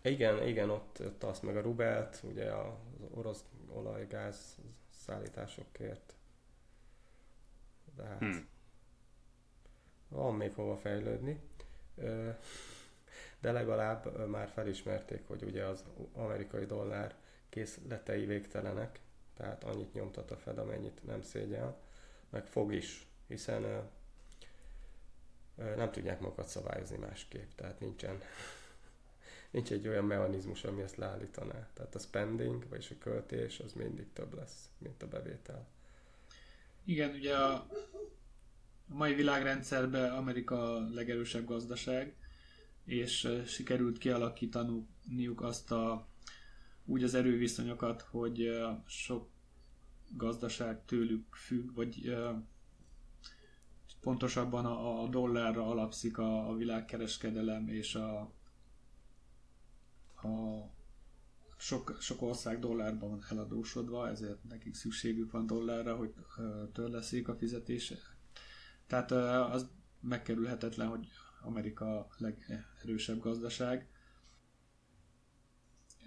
[0.03, 2.73] Igen, igen, ott, ott azt meg a rubelt, ugye az
[3.11, 4.59] orosz olajgáz
[4.91, 6.15] szállításokért.
[7.97, 8.49] De hát hmm.
[10.09, 11.41] van még hova fejlődni.
[13.41, 17.15] de legalább már felismerték, hogy ugye az amerikai dollár
[17.49, 19.01] készletei végtelenek,
[19.37, 21.81] tehát annyit nyomtat a Fed, amennyit nem szégyel,
[22.31, 23.79] meg fog is, hiszen ö,
[25.57, 28.21] ö, nem tudják magukat szabályozni másképp, tehát nincsen,
[29.51, 31.69] nincs egy olyan mechanizmus, ami ezt leállítaná.
[31.73, 35.67] Tehát a spending, vagyis a költés, az mindig több lesz, mint a bevétel.
[36.85, 37.67] Igen, ugye a
[38.87, 42.15] mai világrendszerben Amerika a legerősebb gazdaság,
[42.85, 46.09] és sikerült kialakítaniuk azt a
[46.85, 48.51] úgy az erőviszonyokat, hogy
[48.87, 49.29] sok
[50.17, 52.17] gazdaság tőlük függ, vagy
[54.01, 58.21] pontosabban a, a dollárra alapszik a, a világkereskedelem és a,
[60.23, 60.65] a
[61.57, 66.15] sok, sok ország dollárban van eladósodva, ezért nekik szükségük van dollárra, hogy
[66.73, 67.97] törleszék a fizetése.
[68.87, 69.11] Tehát
[69.53, 69.69] az
[70.01, 71.09] megkerülhetetlen, hogy
[71.43, 73.89] Amerika legerősebb gazdaság.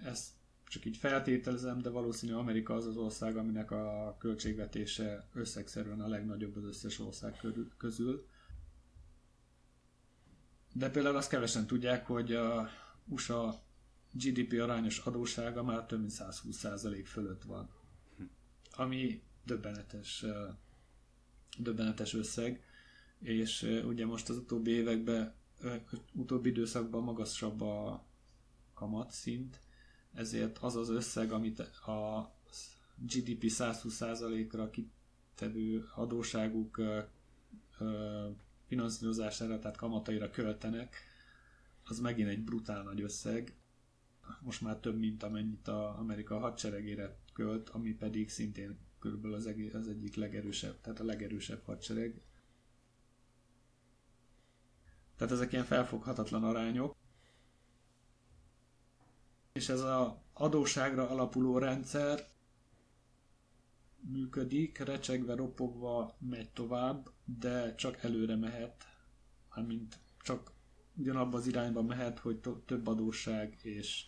[0.04, 0.28] Ezt
[0.74, 6.56] csak így feltételezem, de valószínű Amerika az az ország, aminek a költségvetése összegszerűen a legnagyobb
[6.56, 7.40] az összes ország
[7.76, 8.26] közül.
[10.72, 12.68] De például azt kevesen tudják, hogy a
[13.04, 13.62] USA
[14.12, 17.70] GDP arányos adósága már több mint 120% fölött van.
[18.70, 20.24] Ami döbbenetes,
[21.58, 22.64] döbbenetes összeg,
[23.20, 25.34] és ugye most az utóbbi években,
[26.12, 28.06] utóbbi időszakban magasabb a
[28.74, 29.63] kamat szint,
[30.14, 32.32] ezért az az összeg, amit a
[32.96, 36.80] GDP 120%-ra kitevő adóságuk
[38.66, 40.96] finanszírozására, tehát kamataira költenek,
[41.84, 43.54] az megint egy brutál nagy összeg,
[44.40, 49.74] most már több, mint amennyit a Amerika hadseregére költ, ami pedig szintén körülbelül az, egész,
[49.74, 52.22] az egyik legerősebb, tehát a legerősebb hadsereg.
[55.16, 56.96] Tehát ezek ilyen felfoghatatlan arányok.
[59.54, 62.26] És ez az adóságra alapuló rendszer
[64.00, 68.84] működik, recsegve, ropogva megy tovább, de csak előre mehet,
[69.66, 70.52] mint csak
[70.96, 74.04] ugyanabban az irányba mehet, hogy több adósság és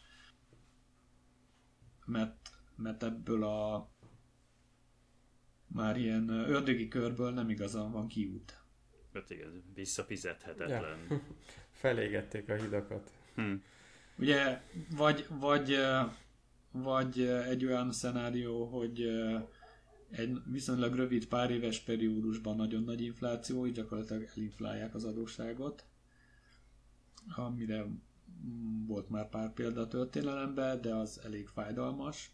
[2.05, 3.91] mert, mert ebből a
[5.67, 8.61] már ilyen ördögi körből nem igazán van kiút.
[9.13, 11.07] Hát igen, visszafizethetetlen.
[11.09, 11.21] Ja.
[11.71, 13.13] Felégették a hidakat.
[13.35, 13.55] Hm.
[14.19, 14.63] Ugye,
[14.97, 15.77] vagy, vagy,
[16.73, 19.03] vagy egy olyan szenárió, hogy
[20.11, 25.85] egy viszonylag rövid pár éves periódusban nagyon nagy infláció, így gyakorlatilag elinflálják az adósságot,
[27.37, 27.87] amire
[28.87, 32.31] volt már pár példa a történelemben, de az elég fájdalmas.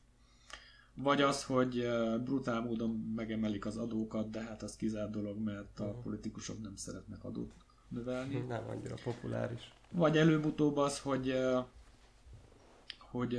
[0.94, 1.88] Vagy az, hogy
[2.24, 7.24] brutál módon megemelik az adókat, de hát az kizárt dolog, mert a politikusok nem szeretnek
[7.24, 7.54] adót
[7.88, 8.38] növelni.
[8.38, 9.72] Nem annyira populáris.
[9.92, 11.34] Vagy előbb-utóbb az, hogy
[12.98, 13.36] hogy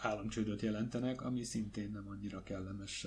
[0.00, 3.06] államcsődöt jelentenek, ami szintén nem annyira kellemes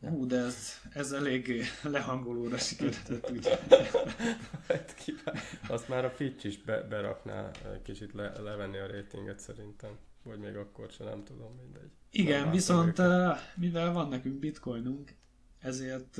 [0.00, 3.58] Hú, de ez, ez elég lehangolóra sikerült, ugye?
[4.68, 5.04] Hát
[5.68, 7.50] Azt már a Fitch is be, berakná,
[7.82, 9.90] kicsit le, levenni a ratinget szerintem.
[10.22, 11.90] Vagy még akkor sem, nem tudom, mindegy.
[12.10, 13.02] Igen, nem viszont
[13.54, 15.14] mivel van nekünk bitcoinunk,
[15.60, 16.16] ezért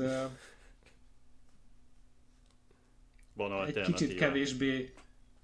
[3.33, 4.93] van egy kicsit kevésbé,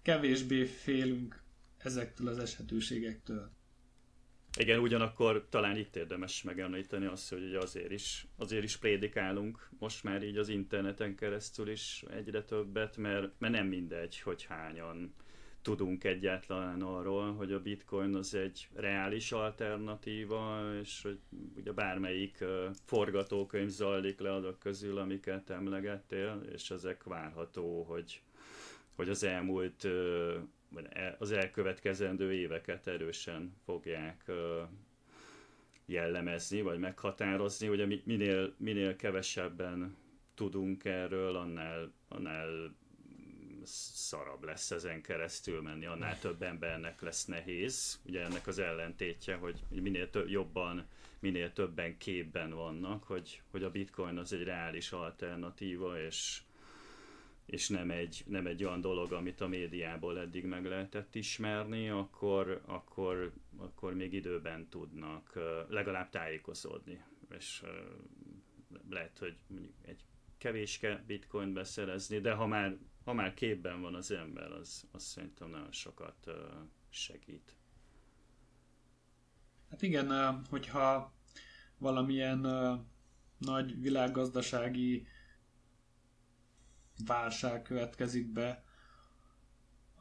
[0.02, 1.41] kevésbé félünk
[1.78, 3.50] ezektől az eshetőségektől.
[4.58, 10.04] Igen, ugyanakkor talán itt érdemes megemlíteni azt, hogy ugye azért is, azért is prédikálunk most
[10.04, 15.14] már így az interneten keresztül is egyre többet, mert, mert nem mindegy, hogy hányan
[15.68, 21.20] tudunk egyáltalán arról, hogy a bitcoin az egy reális alternatíva, és hogy
[21.55, 22.43] ugye bármelyik
[22.86, 28.22] forgatókönyv zajlik le azok közül, amiket emlegettél, és ezek várható, hogy,
[28.95, 29.88] hogy az elmúlt
[30.76, 34.32] E, az elkövetkezendő éveket erősen fogják
[35.86, 37.70] jellemezni, vagy meghatározni.
[37.70, 39.95] Ugye minél, minél kevesebben
[40.34, 42.76] tudunk erről, annál, annál
[43.68, 47.99] szarabb lesz ezen keresztül menni, annál több embernek lesz nehéz.
[48.05, 50.88] Ugye ennek az ellentétje, hogy minél több, jobban,
[51.20, 56.41] minél többen képben vannak, hogy, hogy a bitcoin az egy reális alternatíva, és,
[57.45, 62.61] és nem egy, nem egy olyan dolog, amit a médiából eddig meg lehetett ismerni, akkor,
[62.65, 65.39] akkor, akkor még időben tudnak
[65.70, 67.03] legalább tájékozódni.
[67.38, 67.63] És
[68.89, 70.03] lehet, hogy mondjuk egy
[70.38, 72.78] kevéske bitcoin beszerezni, de ha már,
[73.08, 76.28] ha már képben van az ember, az, az szerintem nagyon sokat
[76.89, 77.55] segít.
[79.70, 81.14] Hát igen, hogyha
[81.78, 82.39] valamilyen
[83.38, 85.08] nagy világgazdasági
[87.05, 88.64] válság következik be,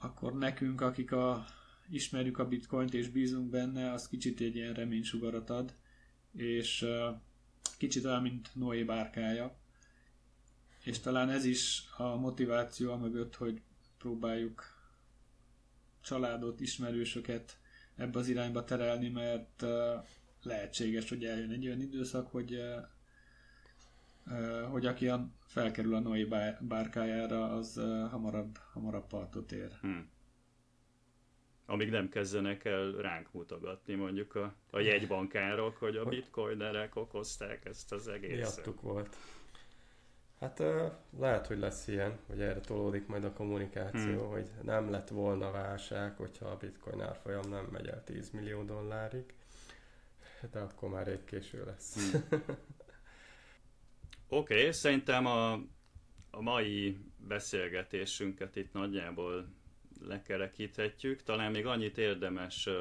[0.00, 1.44] akkor nekünk, akik a,
[1.88, 5.74] ismerjük a bitcoint és bízunk benne, az kicsit egy ilyen reménysugarat ad,
[6.32, 6.86] és
[7.78, 9.56] kicsit olyan, mint Noé bárkája.
[10.86, 13.60] És talán ez is a motiváció a mögött, hogy
[13.98, 14.62] próbáljuk
[16.00, 17.58] családot, ismerősöket
[17.96, 19.64] ebbe az irányba terelni, mert
[20.42, 22.60] lehetséges, hogy eljön egy olyan időszak, hogy
[24.70, 26.28] hogy aki a, felkerül a Noé
[26.60, 27.74] bárkájára, az
[28.10, 29.70] hamarabb, hamarabb partot ér.
[29.80, 30.10] Hmm.
[31.66, 37.92] Amíg nem kezdenek el ránk mutogatni mondjuk a, a jegybankárok, hogy a bitcoinerek okozták ezt
[37.92, 38.36] az egészet.
[38.36, 39.16] Miattuk volt.
[40.40, 40.62] Hát
[41.18, 44.30] lehet, hogy lesz ilyen, hogy erre tolódik majd a kommunikáció, hmm.
[44.30, 49.34] hogy nem lett volna válság, hogyha a bitcoin árfolyam nem megy el 10 millió dollárig,
[50.52, 52.10] de akkor már rég késő lesz.
[52.10, 52.40] Hmm.
[54.28, 55.52] Oké, okay, szerintem a,
[56.30, 59.48] a mai beszélgetésünket itt nagyjából
[60.00, 61.22] lekerekíthetjük.
[61.22, 62.74] Talán még annyit érdemes uh,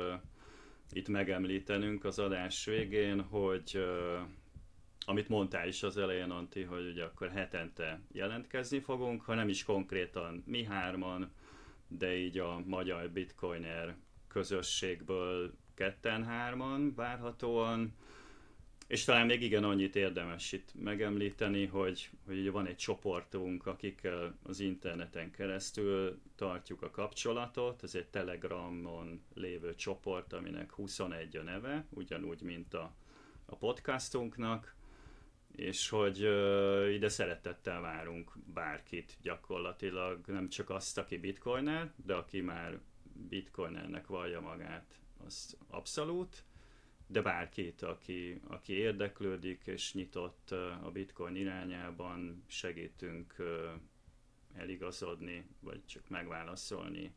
[0.91, 4.27] itt megemlítenünk az adás végén, hogy uh,
[5.05, 9.63] amit mondtál is az elején, Anti, hogy ugye akkor hetente jelentkezni fogunk, ha nem is
[9.63, 11.31] konkrétan mi hárman,
[11.87, 13.95] de így a magyar bitcoiner
[14.27, 17.95] közösségből ketten-hárman várhatóan,
[18.87, 24.59] és talán még igen annyit érdemes itt megemlíteni, hogy, hogy van egy csoportunk, akikkel az
[24.59, 32.41] interneten keresztül tartjuk a kapcsolatot, ez egy Telegramon lévő csoport, aminek 21 a neve, ugyanúgy,
[32.41, 32.95] mint a,
[33.45, 34.74] a podcastunknak,
[35.55, 42.41] és hogy uh, ide szeretettel várunk bárkit gyakorlatilag, nem csak azt, aki bitcoiner, de aki
[42.41, 42.79] már
[43.29, 46.43] bitcoinernek vallja magát, az abszolút,
[47.07, 50.51] de bárkit, aki, aki érdeklődik és nyitott
[50.83, 53.35] a bitcoin irányában, segítünk
[54.53, 57.13] eligazodni, vagy csak megválaszolni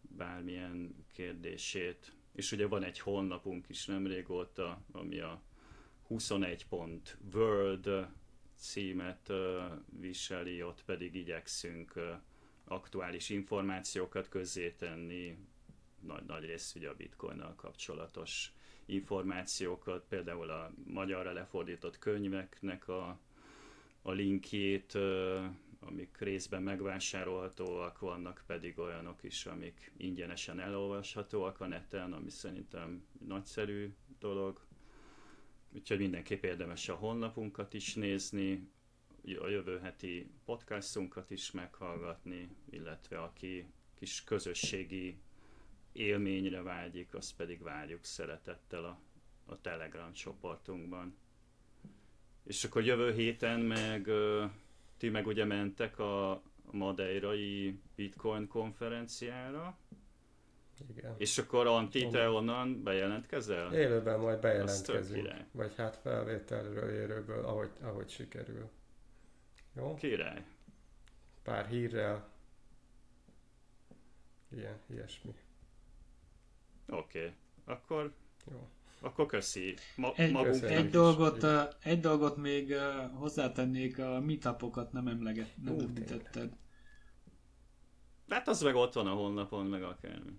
[0.00, 2.12] bármilyen kérdését.
[2.32, 5.42] És ugye van egy honlapunk is nem régóta, ami a
[6.08, 8.06] 21.world
[8.56, 9.32] címet
[10.00, 11.92] viseli, ott pedig igyekszünk
[12.64, 15.38] aktuális információkat közzétenni,
[16.00, 18.52] nagy, nagy rész ugye a bitcoinnal kapcsolatos
[18.86, 23.18] információkat, például a magyarra lefordított könyveknek a,
[24.02, 24.98] a linkjét,
[25.80, 33.94] amik részben megvásárolhatóak, vannak pedig olyanok is, amik ingyenesen elolvashatóak a neten, ami szerintem nagyszerű
[34.18, 34.67] dolog.
[35.72, 38.68] Úgyhogy mindenképp érdemes a honlapunkat is nézni,
[39.40, 45.18] a jövő heti podcastunkat is meghallgatni, illetve aki kis közösségi
[45.92, 48.98] élményre vágyik, azt pedig várjuk szeretettel a,
[49.46, 51.16] a Telegram csoportunkban.
[52.44, 54.10] És akkor jövő héten meg
[54.96, 59.78] ti meg ugye mentek a Madeirai Bitcoin konferenciára,
[60.88, 61.14] igen.
[61.18, 63.74] És akkor Anti, te onnan bejelentkezel?
[63.74, 65.28] Élőben majd bejelentkezünk.
[65.52, 68.70] Vagy hát felvételről, érőből, ahogy, ahogy sikerül.
[69.76, 69.94] Jó?
[69.94, 70.44] Király.
[71.42, 72.28] Pár hírrel.
[74.50, 75.34] Ilyen, ilyesmi.
[76.88, 77.18] Oké.
[77.18, 77.32] Okay.
[77.64, 78.12] Akkor
[78.50, 78.68] jó.
[79.00, 79.74] Akkor köszi.
[79.96, 85.74] Ma, egy, egy, dolgot, uh, egy dolgot még uh, hozzátennék, a meetupokat nem emleget, nem
[85.74, 86.56] Ú, említetted.
[88.28, 90.38] Hát az meg ott van a honlapon, meg akármi.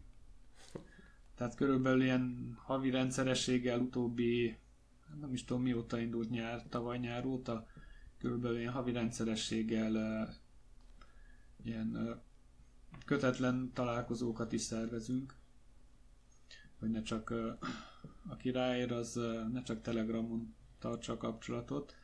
[1.39, 4.57] Tehát körülbelül ilyen havi rendszerességgel utóbbi,
[5.19, 7.67] nem is tudom mióta indult nyár, tavaly nyár óta,
[8.17, 10.27] körülbelül ilyen havi rendszerességgel
[11.63, 12.19] ilyen
[13.05, 15.35] kötetlen találkozókat is szervezünk
[16.79, 17.33] hogy ne csak
[18.27, 19.13] aki ráér, az
[19.51, 21.95] ne csak Telegramon tartsa a kapcsolatot.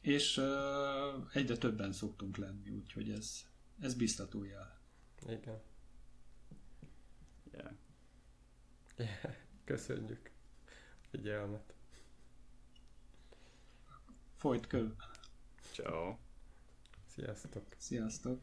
[0.00, 0.40] És
[1.32, 3.46] egyre többen szoktunk lenni, úgyhogy ez,
[3.80, 4.80] ez biztató jel.
[5.26, 5.60] Igen.
[9.64, 10.30] Köszönjük
[11.10, 11.74] figyelmet.
[14.36, 14.92] Folyt köv.
[15.72, 16.16] Ciao.
[17.06, 17.66] Sziasztok.
[17.76, 18.40] Sziasztok.